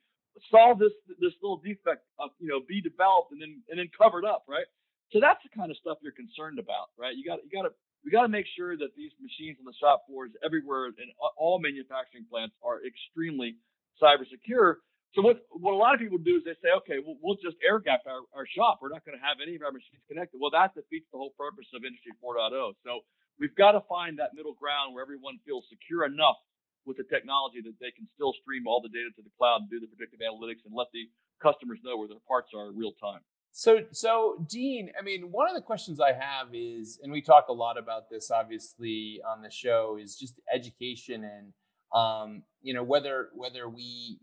saw 0.50 0.74
this 0.74 0.92
this 1.20 1.32
little 1.42 1.56
defect, 1.56 2.04
uh, 2.20 2.28
you 2.38 2.48
know, 2.48 2.60
be 2.68 2.80
developed 2.82 3.32
and 3.32 3.40
then 3.40 3.62
and 3.70 3.78
then 3.78 3.88
covered 3.96 4.24
up, 4.24 4.44
right? 4.48 4.66
So 5.12 5.20
that's 5.20 5.40
the 5.42 5.48
kind 5.56 5.70
of 5.70 5.76
stuff 5.78 5.98
you're 6.02 6.12
concerned 6.12 6.58
about, 6.58 6.92
right? 6.98 7.16
You 7.16 7.24
got 7.24 7.40
you 7.44 7.50
got 7.50 7.68
to 7.68 7.74
we 8.04 8.10
got 8.10 8.22
to 8.22 8.28
make 8.28 8.46
sure 8.56 8.76
that 8.76 8.94
these 8.96 9.12
machines 9.20 9.56
on 9.58 9.64
the 9.64 9.74
shop 9.80 10.04
floors 10.06 10.30
everywhere 10.44 10.86
and 10.86 11.10
all 11.36 11.58
manufacturing 11.58 12.26
plants 12.30 12.54
are 12.62 12.84
extremely 12.84 13.56
cyber 14.02 14.28
secure. 14.30 14.78
So 15.16 15.24
what 15.24 15.48
what 15.48 15.72
a 15.72 15.80
lot 15.80 15.96
of 15.96 16.00
people 16.04 16.20
do 16.20 16.36
is 16.36 16.44
they 16.44 16.60
say, 16.60 16.68
okay, 16.84 17.00
well, 17.00 17.16
we'll 17.24 17.40
just 17.40 17.56
air 17.64 17.80
gap 17.80 18.04
our, 18.04 18.20
our 18.36 18.44
shop. 18.44 18.84
We're 18.84 18.92
not 18.92 19.00
going 19.08 19.16
to 19.16 19.24
have 19.24 19.40
any 19.40 19.56
of 19.56 19.64
our 19.64 19.72
machines 19.72 20.04
connected. 20.12 20.36
Well, 20.36 20.52
that 20.52 20.76
defeats 20.76 21.08
the 21.08 21.16
whole 21.16 21.32
purpose 21.40 21.72
of 21.72 21.88
Industry 21.88 22.12
4.0. 22.20 22.52
So 22.84 23.00
we've 23.40 23.56
got 23.56 23.72
to 23.72 23.80
find 23.88 24.20
that 24.20 24.36
middle 24.36 24.52
ground 24.52 24.92
where 24.92 25.00
everyone 25.00 25.40
feels 25.48 25.64
secure 25.72 26.04
enough 26.04 26.36
with 26.84 27.00
the 27.00 27.08
technology 27.08 27.64
that 27.64 27.80
they 27.80 27.96
can 27.96 28.04
still 28.12 28.36
stream 28.44 28.68
all 28.68 28.84
the 28.84 28.92
data 28.92 29.08
to 29.16 29.24
the 29.24 29.32
cloud 29.40 29.64
and 29.64 29.70
do 29.72 29.80
the 29.80 29.88
predictive 29.88 30.20
analytics 30.20 30.68
and 30.68 30.76
let 30.76 30.92
the 30.92 31.08
customers 31.40 31.80
know 31.80 31.96
where 31.96 32.12
their 32.12 32.20
parts 32.28 32.52
are 32.52 32.68
in 32.68 32.76
real 32.76 32.92
time. 33.00 33.24
So, 33.56 33.88
so 33.96 34.44
Dean, 34.44 34.92
I 35.00 35.02
mean, 35.02 35.32
one 35.32 35.48
of 35.48 35.56
the 35.56 35.64
questions 35.64 35.96
I 35.96 36.12
have 36.12 36.52
is, 36.52 37.00
and 37.02 37.08
we 37.08 37.24
talk 37.24 37.48
a 37.48 37.56
lot 37.56 37.80
about 37.80 38.12
this, 38.12 38.30
obviously, 38.30 39.24
on 39.24 39.40
the 39.40 39.48
show, 39.48 39.96
is 39.96 40.14
just 40.14 40.40
education 40.52 41.24
and, 41.24 41.56
um, 41.96 42.42
you 42.60 42.74
know, 42.74 42.82
whether 42.82 43.30
whether 43.32 43.66
we 43.66 44.18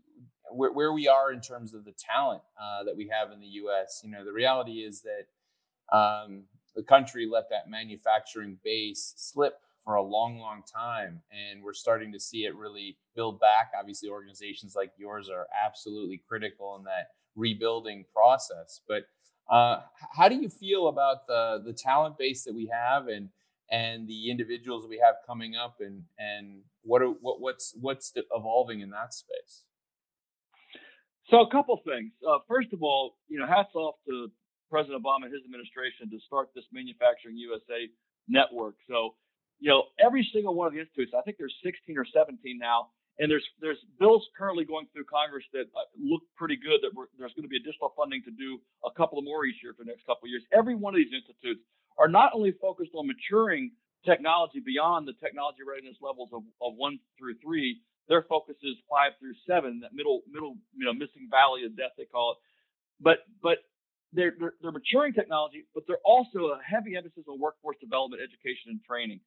where, 0.54 0.72
where 0.72 0.92
we 0.92 1.08
are 1.08 1.32
in 1.32 1.40
terms 1.40 1.74
of 1.74 1.84
the 1.84 1.92
talent 1.92 2.42
uh, 2.60 2.84
that 2.84 2.96
we 2.96 3.08
have 3.08 3.32
in 3.32 3.40
the 3.40 3.46
U.S. 3.46 4.00
You 4.04 4.10
know, 4.10 4.24
the 4.24 4.32
reality 4.32 4.80
is 4.80 5.02
that 5.02 5.96
um, 5.96 6.44
the 6.74 6.82
country 6.82 7.28
let 7.30 7.50
that 7.50 7.68
manufacturing 7.68 8.58
base 8.64 9.14
slip 9.16 9.54
for 9.84 9.96
a 9.96 10.02
long, 10.02 10.38
long 10.38 10.62
time, 10.62 11.20
and 11.30 11.62
we're 11.62 11.74
starting 11.74 12.10
to 12.12 12.20
see 12.20 12.46
it 12.46 12.56
really 12.56 12.96
build 13.14 13.38
back. 13.38 13.72
Obviously, 13.78 14.08
organizations 14.08 14.74
like 14.74 14.92
yours 14.96 15.28
are 15.28 15.46
absolutely 15.64 16.22
critical 16.26 16.76
in 16.76 16.84
that 16.84 17.08
rebuilding 17.36 18.04
process. 18.14 18.80
But 18.88 19.04
uh, 19.50 19.82
how 20.16 20.28
do 20.28 20.36
you 20.36 20.48
feel 20.48 20.88
about 20.88 21.26
the 21.26 21.62
the 21.64 21.72
talent 21.72 22.16
base 22.16 22.44
that 22.44 22.54
we 22.54 22.70
have 22.72 23.08
and 23.08 23.28
and 23.70 24.08
the 24.08 24.30
individuals 24.30 24.86
we 24.88 25.00
have 25.04 25.16
coming 25.26 25.54
up 25.54 25.76
and 25.80 26.02
and 26.18 26.62
what 26.82 27.02
are, 27.02 27.08
what 27.08 27.40
what's 27.40 27.74
what's 27.80 28.12
evolving 28.32 28.80
in 28.80 28.90
that 28.90 29.12
space? 29.12 29.64
So 31.30 31.40
a 31.40 31.50
couple 31.50 31.80
things. 31.84 32.12
Uh, 32.20 32.38
first 32.48 32.72
of 32.72 32.82
all, 32.82 33.16
you 33.28 33.38
know, 33.38 33.46
hats 33.46 33.74
off 33.74 33.96
to 34.06 34.30
President 34.70 35.02
Obama 35.02 35.24
and 35.24 35.32
his 35.32 35.44
administration 35.44 36.10
to 36.10 36.18
start 36.26 36.50
this 36.54 36.64
Manufacturing 36.72 37.36
USA 37.38 37.88
network. 38.28 38.76
So, 38.88 39.14
you 39.58 39.70
know, 39.70 39.84
every 39.98 40.28
single 40.32 40.54
one 40.54 40.66
of 40.68 40.74
the 40.74 40.80
institutes, 40.80 41.12
I 41.16 41.22
think 41.22 41.38
there's 41.38 41.54
16 41.64 41.96
or 41.96 42.04
17 42.04 42.58
now, 42.58 42.92
and 43.18 43.30
there's 43.30 43.46
there's 43.60 43.78
bills 44.00 44.26
currently 44.36 44.64
going 44.64 44.86
through 44.92 45.06
Congress 45.06 45.44
that 45.54 45.70
uh, 45.72 45.86
look 45.96 46.22
pretty 46.36 46.56
good. 46.56 46.82
That 46.82 46.92
there's 47.16 47.32
going 47.32 47.46
to 47.46 47.52
be 47.52 47.56
additional 47.56 47.94
funding 47.96 48.20
to 48.26 48.32
do 48.34 48.58
a 48.84 48.90
couple 48.90 49.16
of 49.16 49.24
more 49.24 49.46
each 49.46 49.62
year 49.62 49.72
for 49.72 49.84
the 49.86 49.94
next 49.94 50.04
couple 50.04 50.26
of 50.26 50.30
years. 50.34 50.42
Every 50.52 50.74
one 50.74 50.92
of 50.92 50.98
these 50.98 51.14
institutes 51.14 51.62
are 51.96 52.08
not 52.08 52.34
only 52.34 52.52
focused 52.60 52.90
on 52.92 53.06
maturing 53.06 53.70
technology 54.04 54.60
beyond 54.60 55.08
the 55.08 55.14
technology 55.22 55.62
readiness 55.62 55.96
levels 56.02 56.28
of, 56.34 56.42
of 56.60 56.74
one 56.76 56.98
through 57.18 57.38
three. 57.38 57.80
Their 58.08 58.22
focus 58.22 58.56
is 58.62 58.76
five 58.90 59.12
through 59.18 59.34
seven, 59.46 59.80
that 59.80 59.94
middle 59.94 60.22
middle 60.30 60.56
you 60.76 60.84
know 60.84 60.92
missing 60.92 61.28
valley 61.30 61.64
of 61.64 61.76
death 61.76 61.92
they 61.96 62.04
call 62.04 62.32
it. 62.32 62.38
But 63.00 63.18
but 63.42 63.58
they're, 64.14 64.34
they're, 64.38 64.54
they're 64.62 64.72
maturing 64.72 65.12
technology, 65.12 65.66
but 65.74 65.84
they're 65.88 66.04
also 66.04 66.54
a 66.54 66.60
heavy 66.62 66.96
emphasis 66.96 67.24
on 67.28 67.40
workforce 67.40 67.76
development, 67.80 68.22
education, 68.22 68.70
and 68.70 68.80
training. 68.86 69.18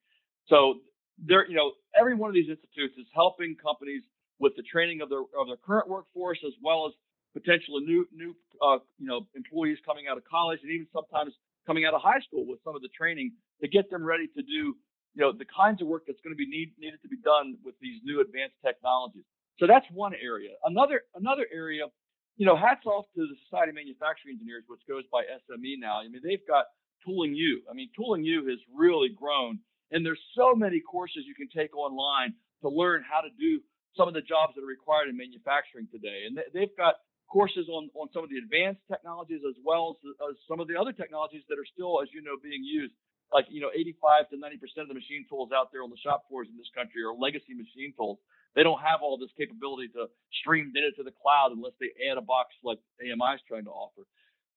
So 0.47 0.79
they're, 1.19 1.47
you 1.49 1.55
know, 1.55 1.73
every 1.99 2.15
one 2.15 2.29
of 2.29 2.33
these 2.33 2.47
institutes 2.47 2.95
is 2.97 3.05
helping 3.13 3.55
companies 3.59 4.03
with 4.39 4.55
the 4.55 4.63
training 4.63 5.01
of 5.01 5.09
their 5.09 5.21
of 5.37 5.47
their 5.47 5.57
current 5.59 5.89
workforce 5.89 6.39
as 6.45 6.53
well 6.63 6.87
as 6.87 6.93
potential 7.33 7.79
new 7.81 8.07
new 8.13 8.35
uh, 8.61 8.77
you 8.97 9.07
know 9.07 9.27
employees 9.35 9.77
coming 9.85 10.05
out 10.09 10.17
of 10.17 10.23
college 10.29 10.59
and 10.63 10.71
even 10.71 10.87
sometimes 10.93 11.33
coming 11.65 11.85
out 11.85 11.93
of 11.93 12.01
high 12.01 12.19
school 12.21 12.45
with 12.47 12.59
some 12.63 12.75
of 12.75 12.81
the 12.81 12.89
training 12.95 13.31
to 13.61 13.67
get 13.67 13.89
them 13.89 14.03
ready 14.03 14.27
to 14.27 14.41
do 14.41 14.75
you 15.17 15.25
know 15.25 15.33
the 15.33 15.49
kinds 15.49 15.81
of 15.81 15.89
work 15.89 16.05
that's 16.05 16.21
going 16.21 16.37
to 16.37 16.37
be 16.37 16.45
need, 16.45 16.77
needed 16.77 17.01
to 17.01 17.09
be 17.09 17.17
done 17.25 17.57
with 17.65 17.73
these 17.81 17.97
new 18.05 18.21
advanced 18.21 18.61
technologies. 18.61 19.25
So 19.57 19.65
that's 19.65 19.89
one 19.89 20.13
area. 20.13 20.53
Another 20.63 21.09
another 21.17 21.49
area, 21.49 21.89
you 22.37 22.45
know, 22.45 22.53
hats 22.55 22.85
off 22.85 23.09
to 23.17 23.25
the 23.25 23.35
Society 23.49 23.73
of 23.73 23.81
Manufacturing 23.81 24.37
Engineers, 24.37 24.69
which 24.69 24.85
goes 24.85 25.09
by 25.09 25.25
SME 25.25 25.81
now. 25.81 25.97
I 25.97 26.07
mean, 26.07 26.21
they've 26.21 26.45
got 26.45 26.69
Tooling. 27.01 27.33
I 27.65 27.73
mean, 27.73 27.89
Tooling 27.97 28.23
U 28.23 28.45
has 28.45 28.61
really 28.69 29.09
grown 29.09 29.57
and 29.91 30.05
there's 30.05 30.21
so 30.35 30.55
many 30.55 30.79
courses 30.81 31.23
you 31.25 31.35
can 31.35 31.47
take 31.47 31.75
online 31.75 32.33
to 32.61 32.69
learn 32.69 33.03
how 33.07 33.21
to 33.21 33.31
do 33.39 33.61
some 33.95 34.07
of 34.07 34.13
the 34.13 34.21
jobs 34.21 34.53
that 34.55 34.63
are 34.63 34.69
required 34.69 35.09
in 35.09 35.17
manufacturing 35.17 35.87
today. 35.91 36.27
And 36.27 36.37
they've 36.53 36.75
got 36.75 36.95
courses 37.31 37.67
on, 37.69 37.89
on 37.95 38.07
some 38.13 38.23
of 38.23 38.29
the 38.29 38.37
advanced 38.37 38.81
technologies 38.91 39.41
as 39.47 39.55
well 39.63 39.95
as, 39.95 40.31
as 40.31 40.35
some 40.47 40.59
of 40.59 40.67
the 40.67 40.75
other 40.75 40.91
technologies 40.91 41.43
that 41.49 41.59
are 41.59 41.67
still, 41.67 42.01
as 42.01 42.09
you 42.11 42.21
know, 42.21 42.35
being 42.41 42.63
used. 42.63 42.93
Like, 43.33 43.45
you 43.49 43.59
know, 43.59 43.71
85 43.75 44.29
to 44.31 44.35
90% 44.39 44.81
of 44.83 44.87
the 44.87 44.95
machine 44.95 45.27
tools 45.27 45.51
out 45.51 45.71
there 45.71 45.83
on 45.83 45.91
the 45.91 45.99
shop 45.99 46.25
floors 46.29 46.47
in 46.47 46.55
this 46.55 46.71
country 46.71 47.03
are 47.03 47.11
legacy 47.11 47.51
machine 47.51 47.91
tools. 47.95 48.19
They 48.55 48.63
don't 48.63 48.79
have 48.79 49.03
all 49.03 49.19
this 49.19 49.29
capability 49.37 49.91
to 49.99 50.07
stream 50.41 50.71
data 50.73 50.95
to 50.97 51.03
the 51.03 51.11
cloud 51.11 51.51
unless 51.51 51.75
they 51.79 51.91
add 52.07 52.17
a 52.17 52.25
box 52.25 52.55
like 52.63 52.79
AMI 53.03 53.35
is 53.35 53.43
trying 53.47 53.67
to 53.67 53.75
offer. 53.75 54.07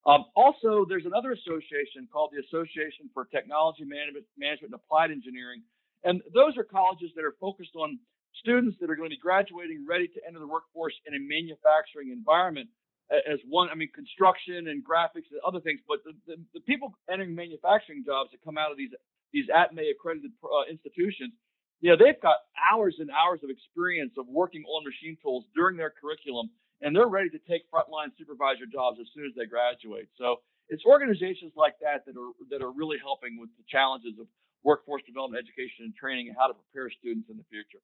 Um, 0.07 0.25
also, 0.33 0.87
there's 0.89 1.05
another 1.05 1.33
association 1.37 2.09
called 2.09 2.33
the 2.33 2.41
Association 2.41 3.13
for 3.13 3.27
Technology 3.29 3.85
Management, 3.85 4.25
Management 4.39 4.73
and 4.73 4.81
Applied 4.81 5.11
Engineering. 5.11 5.61
And 6.05 6.23
those 6.33 6.57
are 6.57 6.65
colleges 6.65 7.13
that 7.17 7.25
are 7.25 7.37
focused 7.37 7.77
on 7.77 8.01
students 8.41 8.79
that 8.81 8.89
are 8.89 8.97
going 8.97 9.11
to 9.11 9.17
be 9.17 9.21
graduating 9.21 9.85
ready 9.85 10.09
to 10.09 10.21
enter 10.25 10.39
the 10.39 10.49
workforce 10.49 10.95
in 11.05 11.13
a 11.13 11.21
manufacturing 11.21 12.09
environment 12.09 12.71
as 13.11 13.41
one, 13.49 13.69
I 13.71 13.75
mean, 13.75 13.91
construction 13.95 14.69
and 14.69 14.85
graphics 14.85 15.29
and 15.35 15.41
other 15.47 15.61
things, 15.61 15.81
but 15.87 15.99
the, 16.05 16.15
the, 16.27 16.37
the 16.55 16.61
people 16.61 16.95
entering 17.11 17.35
manufacturing 17.35 18.05
jobs 18.07 18.31
that 18.31 18.39
come 18.45 18.57
out 18.57 18.71
of 18.71 18.79
these, 18.79 18.91
these 19.33 19.47
ATME 19.51 19.91
accredited 19.91 20.31
uh, 20.45 20.71
institutions, 20.71 21.35
you 21.81 21.91
know, 21.91 21.97
they've 21.97 22.21
got 22.21 22.37
hours 22.71 22.97
and 22.99 23.11
hours 23.11 23.41
of 23.43 23.51
experience 23.51 24.13
of 24.19 24.29
working 24.29 24.63
on 24.69 24.85
machine 24.85 25.17
tools 25.23 25.45
during 25.55 25.77
their 25.77 25.91
curriculum 25.91 26.51
and 26.81 26.97
they're 26.97 27.09
ready 27.09 27.29
to 27.31 27.41
take 27.45 27.69
frontline 27.69 28.09
supervisor 28.17 28.65
jobs 28.65 28.99
as 29.01 29.07
soon 29.15 29.27
as 29.27 29.33
they 29.37 29.45
graduate. 29.45 30.09
So 30.17 30.41
it's 30.69 30.85
organizations 30.85 31.53
like 31.57 31.77
that 31.81 32.07
that 32.07 32.17
are 32.17 32.33
that 32.49 32.65
are 32.65 32.73
really 32.73 32.97
helping 33.01 33.37
with 33.39 33.51
the 33.59 33.65
challenges 33.69 34.17
of 34.21 34.27
workforce 34.63 35.03
development, 35.05 35.43
education, 35.43 35.89
and 35.89 35.95
training, 35.97 36.29
and 36.29 36.37
how 36.37 36.49
to 36.49 36.55
prepare 36.55 36.89
students 36.91 37.29
in 37.29 37.37
the 37.37 37.49
future. 37.49 37.81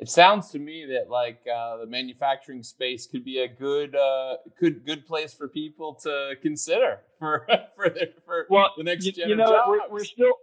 It 0.00 0.08
sounds 0.08 0.50
to 0.50 0.58
me 0.58 0.86
that 0.92 1.10
like 1.10 1.40
uh, 1.52 1.78
the 1.78 1.86
manufacturing 1.86 2.62
space 2.62 3.06
could 3.06 3.24
be 3.24 3.38
a 3.38 3.48
good 3.48 3.96
uh, 3.96 4.36
good 4.58 4.86
good 4.86 5.06
place 5.06 5.34
for 5.34 5.48
people 5.48 5.94
to 6.02 6.34
consider 6.40 7.00
for 7.18 7.46
for 7.76 7.88
their, 7.88 8.08
for 8.24 8.46
well, 8.48 8.70
the 8.76 8.84
next 8.84 9.06
you, 9.06 9.12
gen 9.12 9.28
you 9.28 9.36
know, 9.36 9.64
we're, 9.66 9.80
we're, 9.90 10.04
still 10.04 10.34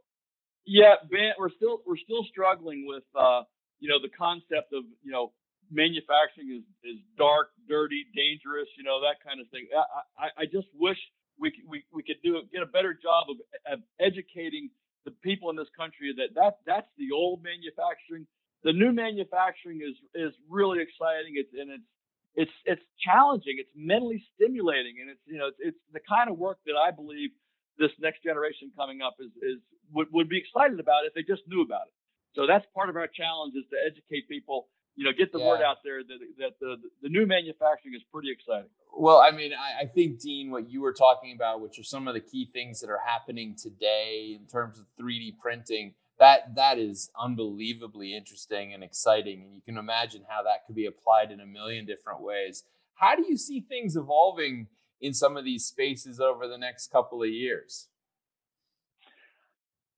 yeah, 0.66 0.96
Ben, 1.10 1.32
we're 1.40 1.50
still 1.50 1.82
we're 1.88 1.98
still 1.98 2.26
struggling 2.30 2.86
with 2.86 3.04
uh, 3.18 3.44
you 3.80 3.88
know 3.88 4.00
the 4.02 4.10
concept 4.10 4.74
of 4.74 4.84
you 5.04 5.12
know 5.12 5.32
manufacturing 5.72 6.52
is, 6.52 6.64
is 6.84 7.00
dark, 7.18 7.50
dirty, 7.68 8.06
dangerous, 8.16 8.68
you 8.78 8.84
know, 8.84 9.02
that 9.02 9.18
kind 9.26 9.42
of 9.42 9.48
thing. 9.50 9.68
I, 9.74 10.26
I, 10.26 10.28
I 10.42 10.46
just 10.46 10.68
wish 10.76 10.98
we, 11.40 11.52
we, 11.68 11.84
we 11.92 12.04
could 12.04 12.22
do 12.24 12.42
get 12.52 12.62
a 12.62 12.70
better 12.70 12.94
job 12.94 13.28
of, 13.30 13.38
of 13.66 13.80
educating 14.00 14.70
the 15.06 15.12
people 15.24 15.50
in 15.50 15.56
this 15.56 15.70
country 15.78 16.14
that, 16.18 16.34
that 16.34 16.58
that's 16.66 16.90
the 16.98 17.14
old 17.14 17.44
manufacturing. 17.44 18.26
The 18.66 18.74
new 18.74 18.92
manufacturing 18.92 19.80
is 19.80 19.96
is 20.14 20.34
really 20.50 20.82
exciting. 20.82 21.38
It's 21.38 21.54
and 21.54 21.70
it's 21.70 21.90
it's 22.36 22.56
it's 22.66 22.82
challenging. 23.00 23.56
It's 23.62 23.70
mentally 23.78 24.26
stimulating, 24.36 24.98
and 25.00 25.10
it's 25.10 25.22
you 25.26 25.38
know 25.38 25.48
it's, 25.48 25.62
it's 25.62 25.82
the 25.94 26.02
kind 26.02 26.30
of 26.30 26.38
work 26.38 26.58
that 26.66 26.76
I 26.76 26.92
believe 26.92 27.30
this 27.78 27.92
next 28.02 28.24
generation 28.24 28.72
coming 28.76 29.02
up 29.06 29.16
is 29.22 29.32
is 29.40 29.62
would, 29.94 30.12
would 30.12 30.28
be 30.28 30.38
excited 30.42 30.80
about 30.82 31.06
if 31.06 31.14
they 31.14 31.22
just 31.22 31.48
knew 31.48 31.62
about 31.62 31.88
it. 31.88 31.96
So 32.34 32.48
that's 32.50 32.66
part 32.74 32.90
of 32.90 32.98
our 32.98 33.08
challenge 33.08 33.54
is 33.56 33.64
to 33.72 33.78
educate 33.86 34.28
people 34.28 34.68
you 34.96 35.04
know, 35.04 35.12
get 35.12 35.32
the 35.32 35.40
yeah. 35.40 35.48
word 35.48 35.62
out 35.62 35.78
there 35.84 36.04
that, 36.04 36.20
that 36.40 36.52
the, 36.60 36.78
the 37.02 37.10
new 37.10 37.26
manufacturing 37.26 37.94
is 37.96 38.02
pretty 38.12 38.32
exciting. 38.32 38.70
Well, 38.98 39.18
I 39.18 39.32
mean, 39.32 39.52
I, 39.54 39.84
I, 39.84 39.86
think, 39.88 40.20
Dean, 40.22 40.52
what 40.52 40.70
you 40.70 40.82
were 40.82 40.94
talking 40.94 41.34
about, 41.36 41.60
which 41.60 41.78
are 41.78 41.84
some 41.84 42.08
of 42.08 42.14
the 42.14 42.22
key 42.22 42.50
things 42.54 42.80
that 42.80 42.90
are 42.90 43.02
happening 43.06 43.56
today 43.56 44.38
in 44.40 44.48
terms 44.48 44.80
of 44.80 44.86
3D 45.00 45.38
printing, 45.38 45.94
that 46.20 46.56
that 46.56 46.78
is 46.78 47.10
unbelievably 47.20 48.16
interesting 48.16 48.74
and 48.74 48.84
exciting. 48.84 49.44
And 49.44 49.54
you 49.54 49.62
can 49.62 49.78
imagine 49.78 50.24
how 50.28 50.44
that 50.44 50.66
could 50.66 50.76
be 50.76 50.86
applied 50.86 51.32
in 51.32 51.40
a 51.40 51.46
million 51.46 51.86
different 51.86 52.22
ways. 52.22 52.64
How 52.96 53.16
do 53.16 53.26
you 53.28 53.38
see 53.38 53.60
things 53.60 53.96
evolving 53.96 54.68
in 55.02 55.14
some 55.14 55.36
of 55.36 55.44
these 55.44 55.66
spaces 55.66 56.20
over 56.20 56.48
the 56.48 56.58
next 56.58 56.92
couple 56.92 57.22
of 57.22 57.30
years? 57.30 57.88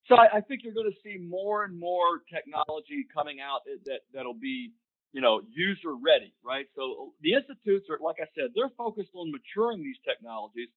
So 0.06 0.16
I, 0.16 0.38
I 0.38 0.40
think 0.40 0.62
you're 0.64 0.74
going 0.74 0.90
to 0.90 1.00
see 1.04 1.18
more 1.18 1.64
and 1.64 1.78
more 1.78 2.22
technology 2.32 3.06
coming 3.14 3.38
out 3.40 3.60
that 3.84 4.00
that'll 4.12 4.34
be 4.34 4.72
you 5.12 5.20
know, 5.20 5.40
user 5.50 5.94
ready, 5.94 6.32
right? 6.44 6.66
So 6.76 7.12
the 7.22 7.32
institutes 7.34 7.88
are, 7.90 7.98
like 8.02 8.16
I 8.20 8.28
said, 8.34 8.52
they're 8.54 8.72
focused 8.76 9.10
on 9.14 9.32
maturing 9.32 9.82
these 9.82 9.96
technologies 10.04 10.68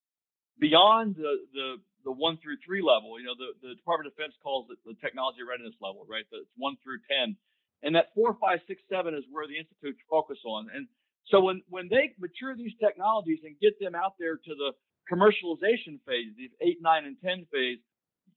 beyond 0.60 1.16
the 1.16 1.36
the, 1.54 1.68
the 2.04 2.12
one 2.12 2.38
through 2.42 2.58
three 2.66 2.82
level. 2.82 3.20
You 3.20 3.28
know, 3.28 3.38
the, 3.38 3.54
the 3.68 3.76
Department 3.76 4.08
of 4.08 4.16
Defense 4.16 4.34
calls 4.42 4.68
it 4.72 4.78
the 4.86 4.96
technology 5.02 5.44
readiness 5.44 5.76
level, 5.82 6.06
right? 6.10 6.26
That's 6.32 6.50
one 6.58 6.78
through 6.84 7.00
ten, 7.10 7.36
and 7.84 7.96
that 7.96 8.14
four, 8.16 8.38
five, 8.40 8.60
six, 8.68 8.82
seven 8.90 9.14
is 9.14 9.24
where 9.32 9.48
the 9.48 9.58
institutes 9.58 10.00
focus 10.10 10.38
on. 10.46 10.68
And 10.74 10.88
so 11.30 11.42
when 11.42 11.62
when 11.70 11.88
they 11.90 12.14
mature 12.20 12.56
these 12.56 12.74
technologies 12.80 13.40
and 13.44 13.56
get 13.62 13.80
them 13.80 13.96
out 13.96 14.16
there 14.20 14.36
to 14.38 14.54
the 14.56 14.72
commercialization 15.12 16.00
phase, 16.08 16.34
these 16.38 16.52
eight, 16.62 16.80
nine, 16.82 17.06
and 17.06 17.18
ten 17.24 17.46
phase, 17.52 17.80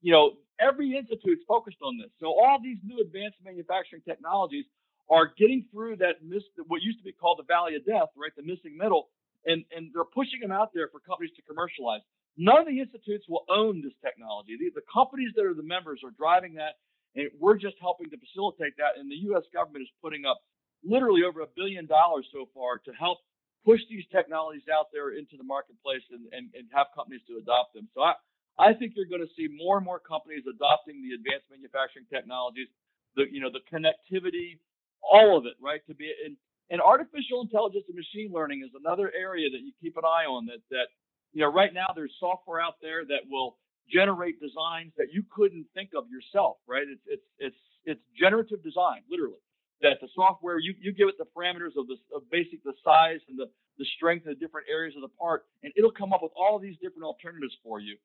you 0.03 0.13
know, 0.13 0.37
every 0.61 0.97
institute's 0.97 1.45
focused 1.49 1.79
on 1.83 1.99
this. 1.99 2.11
So 2.21 2.27
all 2.27 2.59
these 2.63 2.79
new 2.85 3.01
advanced 3.01 3.39
manufacturing 3.45 4.03
technologies 4.03 4.65
are 5.11 5.33
getting 5.37 5.67
through 5.71 5.97
that 5.97 6.25
miss, 6.25 6.43
what 6.67 6.83
used 6.83 6.99
to 6.99 7.05
be 7.05 7.13
called 7.13 7.39
the 7.39 7.45
valley 7.45 7.77
of 7.77 7.85
death, 7.85 8.09
right, 8.17 8.33
the 8.37 8.43
missing 8.43 8.77
middle, 8.77 9.09
and 9.45 9.65
and 9.75 9.91
they're 9.93 10.05
pushing 10.05 10.41
them 10.41 10.53
out 10.53 10.73
there 10.75 10.89
for 10.89 11.01
companies 11.01 11.33
to 11.37 11.43
commercialize. 11.43 12.01
None 12.37 12.59
of 12.61 12.67
the 12.67 12.81
institutes 12.81 13.27
will 13.29 13.45
own 13.51 13.83
this 13.83 13.95
technology. 14.05 14.57
The, 14.59 14.71
the 14.75 14.87
companies 14.93 15.33
that 15.37 15.45
are 15.47 15.55
the 15.55 15.67
members 15.67 16.01
are 16.05 16.13
driving 16.17 16.55
that, 16.57 16.81
and 17.17 17.31
we're 17.41 17.59
just 17.59 17.77
helping 17.81 18.11
to 18.11 18.19
facilitate 18.19 18.77
that. 18.79 18.99
And 18.99 19.11
the 19.11 19.21
U.S. 19.33 19.45
government 19.53 19.83
is 19.85 19.93
putting 20.03 20.25
up 20.27 20.41
literally 20.85 21.23
over 21.25 21.43
a 21.43 21.51
billion 21.57 21.87
dollars 21.87 22.27
so 22.33 22.49
far 22.55 22.79
to 22.85 22.93
help 22.93 23.19
push 23.65 23.81
these 23.91 24.05
technologies 24.13 24.67
out 24.73 24.89
there 24.93 25.17
into 25.17 25.37
the 25.37 25.45
marketplace 25.45 26.05
and, 26.13 26.27
and, 26.33 26.51
and 26.55 26.67
have 26.75 26.89
companies 26.95 27.23
to 27.29 27.39
adopt 27.39 27.75
them. 27.75 27.89
So 27.95 28.03
I, 28.03 28.15
I 28.59 28.75
think 28.75 28.95
you're 28.97 29.11
going 29.11 29.25
to 29.25 29.35
see 29.37 29.49
more 29.51 29.79
and 29.79 29.87
more 29.87 30.01
companies 30.01 30.45
adopting 30.49 31.03
the 31.03 31.15
advanced 31.17 31.49
manufacturing 31.51 32.07
technologies, 32.13 32.69
the 33.17 33.25
you 33.31 33.41
know 33.41 33.51
the 33.51 33.65
connectivity, 33.71 34.59
all 35.03 35.39
of 35.39 35.47
it, 35.47 35.55
right? 35.63 35.81
To 35.89 35.95
be 35.95 36.11
and 36.25 36.37
And 36.71 36.81
artificial 36.81 37.43
intelligence 37.43 37.85
and 37.89 37.97
machine 37.97 38.33
learning 38.33 38.63
is 38.65 38.73
another 38.75 39.13
area 39.15 39.51
that 39.51 39.61
you 39.63 39.73
keep 39.81 39.97
an 39.97 40.05
eye 40.05 40.27
on. 40.27 40.47
That 40.47 40.63
that 40.71 40.89
you 41.35 41.43
know 41.43 41.53
right 41.53 41.75
now 41.75 41.89
there's 41.95 42.13
software 42.19 42.61
out 42.61 42.77
there 42.81 43.05
that 43.05 43.29
will 43.31 43.59
generate 43.93 44.41
designs 44.41 44.93
that 44.97 45.09
you 45.13 45.23
couldn't 45.35 45.67
think 45.75 45.91
of 45.97 46.05
yourself. 46.11 46.57
Right? 46.67 46.87
It's 46.89 47.03
it's 47.07 47.29
it's 47.39 47.61
it's 47.85 48.01
generative 48.19 48.63
design, 48.65 49.03
literally. 49.11 49.43
That 49.83 49.99
the 50.01 50.09
software 50.15 50.59
you 50.59 50.75
you 50.81 50.93
give 50.93 51.09
it 51.09 51.17
the 51.19 51.27
parameters 51.37 51.77
of 51.77 51.87
the 51.87 51.97
of 52.15 52.23
basic 52.31 52.65
the 52.65 52.73
size 52.85 53.21
and 53.29 53.39
the 53.39 53.51
the 53.79 53.85
strength 53.97 54.27
of 54.27 54.39
the 54.39 54.41
different 54.41 54.69
areas 54.71 54.95
of 54.97 55.03
the 55.03 55.13
part, 55.21 55.45
and 55.63 55.73
it'll 55.77 55.93
come 55.93 56.13
up 56.13 56.23
with 56.23 56.33
all 56.37 56.59
these 56.59 56.77
different 56.81 57.05
alternatives 57.05 57.55
for 57.63 57.81
you. 57.81 57.97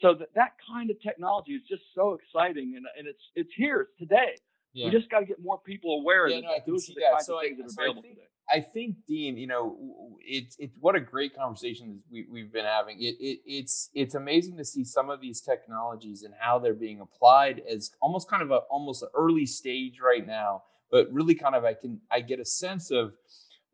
So 0.00 0.14
that, 0.14 0.28
that 0.34 0.52
kind 0.66 0.90
of 0.90 1.00
technology 1.02 1.52
is 1.52 1.62
just 1.68 1.82
so 1.94 2.14
exciting, 2.14 2.74
and, 2.76 2.86
and 2.98 3.06
it's 3.06 3.22
it's 3.34 3.50
here 3.56 3.88
today. 3.98 4.36
Yeah. 4.72 4.86
We 4.86 4.90
just 4.92 5.10
got 5.10 5.20
to 5.20 5.26
get 5.26 5.42
more 5.42 5.58
people 5.58 6.00
aware 6.00 6.28
yeah, 6.28 6.36
that 6.36 6.42
no, 6.42 6.50
I 6.50 6.58
those 6.66 6.88
are 6.90 6.94
the 6.94 7.00
that. 7.12 7.24
so 7.24 7.36
of 7.36 7.42
things 7.42 7.58
I, 7.58 7.62
that 7.62 7.66
are 7.66 7.70
so 7.70 7.82
available 7.82 8.00
I 8.00 8.02
think, 8.02 8.14
today. 8.14 8.28
I 8.50 8.60
think, 8.60 8.96
Dean, 9.06 9.36
you 9.36 9.46
know, 9.46 10.16
it's 10.20 10.56
it's 10.58 10.76
what 10.80 10.94
a 10.94 11.00
great 11.00 11.34
conversation 11.36 12.00
we, 12.10 12.26
we've 12.30 12.52
been 12.52 12.64
having. 12.64 13.00
It, 13.00 13.16
it 13.20 13.40
it's 13.46 13.90
it's 13.94 14.14
amazing 14.14 14.56
to 14.58 14.64
see 14.64 14.84
some 14.84 15.10
of 15.10 15.20
these 15.20 15.40
technologies 15.40 16.22
and 16.22 16.34
how 16.38 16.58
they're 16.58 16.74
being 16.74 17.00
applied 17.00 17.62
as 17.70 17.90
almost 18.00 18.28
kind 18.30 18.42
of 18.42 18.50
a 18.50 18.58
almost 18.70 19.02
an 19.02 19.08
early 19.14 19.46
stage 19.46 19.98
right 20.00 20.26
now, 20.26 20.62
but 20.90 21.12
really 21.12 21.34
kind 21.34 21.54
of 21.54 21.64
I 21.64 21.74
can 21.74 22.00
I 22.10 22.20
get 22.20 22.40
a 22.40 22.44
sense 22.44 22.90
of 22.90 23.12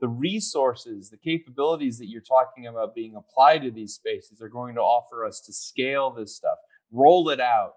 the 0.01 0.09
resources, 0.09 1.09
the 1.09 1.17
capabilities 1.17 1.99
that 1.99 2.09
you're 2.09 2.21
talking 2.21 2.67
about 2.67 2.95
being 2.95 3.15
applied 3.15 3.63
to 3.63 3.71
these 3.71 3.95
spaces 3.95 4.43
are 4.43 4.49
going 4.49 4.75
to 4.75 4.81
offer 4.81 5.25
us 5.25 5.41
to 5.47 5.53
scale 5.53 6.11
this 6.11 6.35
stuff, 6.35 6.59
roll 6.91 7.29
it 7.31 7.41
out, 7.41 7.75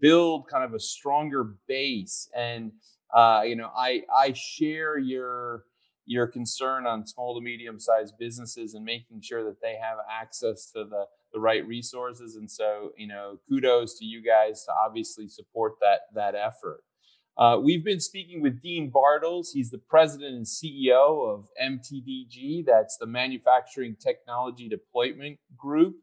build 0.00 0.48
kind 0.48 0.64
of 0.64 0.74
a 0.74 0.80
stronger 0.80 1.54
base. 1.66 2.28
And 2.36 2.72
uh, 3.14 3.42
you 3.44 3.56
know, 3.56 3.70
I 3.76 4.02
I 4.14 4.32
share 4.34 4.98
your 4.98 5.64
your 6.06 6.26
concern 6.26 6.86
on 6.86 7.06
small 7.06 7.34
to 7.34 7.40
medium 7.40 7.78
sized 7.78 8.14
businesses 8.18 8.74
and 8.74 8.84
making 8.84 9.20
sure 9.20 9.44
that 9.44 9.60
they 9.60 9.76
have 9.80 9.98
access 10.10 10.70
to 10.72 10.84
the 10.84 11.04
the 11.32 11.40
right 11.40 11.66
resources. 11.66 12.36
And 12.36 12.50
so, 12.50 12.92
you 12.96 13.06
know, 13.06 13.38
kudos 13.48 13.98
to 13.98 14.04
you 14.04 14.22
guys 14.22 14.64
to 14.64 14.72
obviously 14.72 15.28
support 15.28 15.74
that 15.80 16.00
that 16.14 16.34
effort. 16.34 16.82
Uh, 17.36 17.56
we've 17.62 17.84
been 17.84 18.00
speaking 18.00 18.42
with 18.42 18.60
Dean 18.60 18.90
Bartels. 18.90 19.52
He's 19.52 19.70
the 19.70 19.78
president 19.78 20.34
and 20.34 20.44
CEO 20.44 21.32
of 21.32 21.48
MTDG. 21.62 22.66
That's 22.66 22.96
the 22.96 23.06
Manufacturing 23.06 23.94
Technology 23.94 24.68
Deployment 24.68 25.38
Group. 25.56 25.96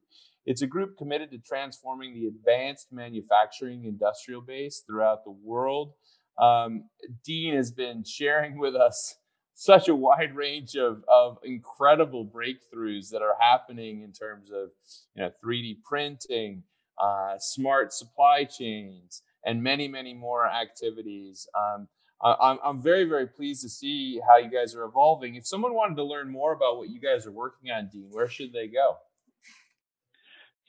It's 0.45 0.61
a 0.61 0.67
group 0.67 0.97
committed 0.97 1.31
to 1.31 1.39
transforming 1.39 2.13
the 2.13 2.27
advanced 2.27 2.91
manufacturing 2.91 3.85
industrial 3.85 4.41
base 4.41 4.83
throughout 4.85 5.23
the 5.23 5.31
world. 5.31 5.93
Um, 6.39 6.85
Dean 7.23 7.55
has 7.55 7.71
been 7.71 8.03
sharing 8.03 8.57
with 8.57 8.75
us 8.75 9.15
such 9.55 9.87
a 9.87 9.95
wide 9.95 10.35
range 10.35 10.75
of, 10.75 11.03
of 11.07 11.37
incredible 11.43 12.25
breakthroughs 12.25 13.09
that 13.09 13.21
are 13.21 13.35
happening 13.39 14.01
in 14.01 14.11
terms 14.11 14.51
of 14.51 14.69
you 15.15 15.23
know 15.23 15.31
3D 15.43 15.81
printing, 15.83 16.63
uh, 17.01 17.35
smart 17.39 17.93
supply 17.93 18.43
chains, 18.43 19.21
and 19.45 19.63
many, 19.63 19.87
many 19.87 20.13
more 20.13 20.45
activities. 20.45 21.47
Um, 21.57 21.87
I'm, 22.21 22.57
I'm 22.63 22.81
very, 22.81 23.03
very 23.05 23.27
pleased 23.27 23.61
to 23.63 23.69
see 23.69 24.19
how 24.27 24.37
you 24.37 24.49
guys 24.49 24.73
are 24.73 24.83
evolving. 24.83 25.35
If 25.35 25.45
someone 25.45 25.73
wanted 25.73 25.95
to 25.95 26.03
learn 26.03 26.31
more 26.31 26.53
about 26.53 26.77
what 26.77 26.89
you 26.89 26.99
guys 26.99 27.27
are 27.27 27.31
working 27.31 27.71
on, 27.71 27.89
Dean, 27.91 28.07
where 28.09 28.27
should 28.27 28.53
they 28.53 28.67
go? 28.67 28.97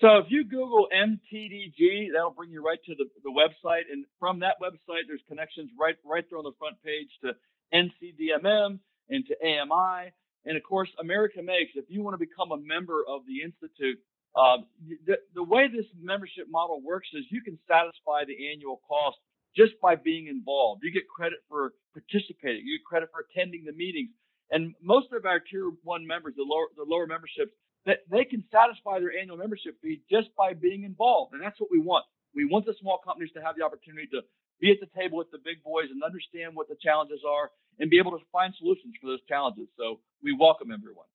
So 0.01 0.19
if 0.19 0.27
you 0.29 0.45
Google 0.45 0.89
MTDG, 0.95 2.13
that'll 2.13 2.31
bring 2.37 2.51
you 2.51 2.65
right 2.65 2.79
to 2.85 2.95
the, 2.95 3.07
the 3.25 3.31
website. 3.31 3.85
And 3.91 4.05
from 4.21 4.41
that 4.41 4.57
website, 4.61 5.09
there's 5.09 5.23
connections 5.29 5.71
right 5.79 5.97
right 6.05 6.25
there 6.29 6.39
on 6.39 6.45
the 6.45 6.53
front 6.59 6.77
page 6.85 7.09
to 7.25 7.33
NCDMM 7.73 8.79
and 9.09 9.25
to 9.27 9.35
AMI. 9.43 10.13
And 10.45 10.57
of 10.57 10.63
course, 10.63 10.91
America 11.01 11.43
Makes. 11.43 11.73
If 11.75 11.87
you 11.89 12.03
want 12.03 12.15
to 12.15 12.19
become 12.19 12.53
a 12.53 12.59
member 12.59 13.05
of 13.09 13.23
the 13.27 13.43
Institute, 13.43 13.99
uh, 14.37 14.59
the, 15.07 15.17
the 15.35 15.43
way 15.43 15.67
this 15.69 15.87
membership 15.99 16.47
model 16.51 16.83
works 16.85 17.09
is 17.15 17.25
you 17.31 17.41
can 17.41 17.59
satisfy 17.67 18.25
the 18.27 18.53
annual 18.53 18.81
cost 18.87 19.17
just 19.57 19.73
by 19.81 19.97
being 19.97 20.27
involved. 20.29 20.83
You 20.85 20.93
get 20.93 21.09
credit 21.09 21.39
for 21.49 21.73
participating. 21.95 22.67
You 22.67 22.79
get 22.79 22.85
credit 22.85 23.09
for 23.11 23.25
attending 23.25 23.65
the 23.65 23.73
meetings. 23.73 24.11
And 24.51 24.75
most 24.83 25.13
of 25.13 25.27
our 25.27 25.41
tier 25.41 25.71
one 25.83 26.07
members, 26.07 26.35
the 26.37 26.45
lower, 26.45 26.67
the 26.77 26.85
lower 26.87 27.07
memberships, 27.07 27.53
that 27.85 27.99
they 28.11 28.25
can 28.25 28.45
satisfy 28.51 28.99
their 28.99 29.17
annual 29.19 29.37
membership 29.37 29.81
fee 29.83 30.03
just 30.11 30.29
by 30.37 30.55
being 30.55 30.85
involved. 30.85 31.35
And 31.35 31.43
that's 31.43 31.61
what 31.61 31.71
we 31.71 31.79
want. 31.79 32.05
We 32.35 32.45
want 32.45 32.67
the 32.67 32.75
small 32.81 32.99
companies 33.05 33.31
to 33.35 33.43
have 33.43 33.57
the 33.57 33.65
opportunity 33.65 34.07
to 34.13 34.21
be 34.61 34.71
at 34.71 34.79
the 34.81 34.91
table 34.99 35.19
with 35.19 35.31
the 35.31 35.39
big 35.39 35.63
boys 35.63 35.87
and 35.91 36.03
understand 36.03 36.55
what 36.55 36.69
the 36.69 36.77
challenges 36.83 37.21
are 37.29 37.51
and 37.79 37.91
be 37.91 37.99
able 37.99 38.13
to 38.13 38.25
find 38.33 38.55
solutions 38.59 38.95
for 39.01 39.09
those 39.09 39.21
challenges. 39.29 39.69
So 39.77 40.01
we 40.23 40.33
welcome 40.33 40.71
everyone. 40.71 41.07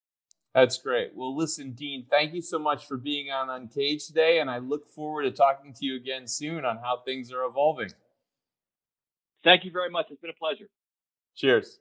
That's 0.54 0.76
great. 0.76 1.12
Well, 1.14 1.34
listen, 1.34 1.72
Dean, 1.72 2.06
thank 2.10 2.34
you 2.34 2.42
so 2.42 2.58
much 2.58 2.86
for 2.86 2.98
being 2.98 3.30
on 3.30 3.48
Uncaged 3.48 4.06
today, 4.06 4.40
and 4.40 4.50
I 4.50 4.58
look 4.58 4.86
forward 4.86 5.22
to 5.22 5.30
talking 5.30 5.72
to 5.72 5.84
you 5.84 5.96
again 5.96 6.26
soon 6.26 6.64
on 6.66 6.76
how 6.76 6.98
things 7.04 7.32
are 7.32 7.44
evolving. 7.44 7.90
Thank 9.44 9.64
you 9.64 9.70
very 9.70 9.90
much. 9.90 10.06
It's 10.10 10.20
been 10.20 10.30
a 10.30 10.34
pleasure. 10.34 10.68
Cheers. 11.36 11.78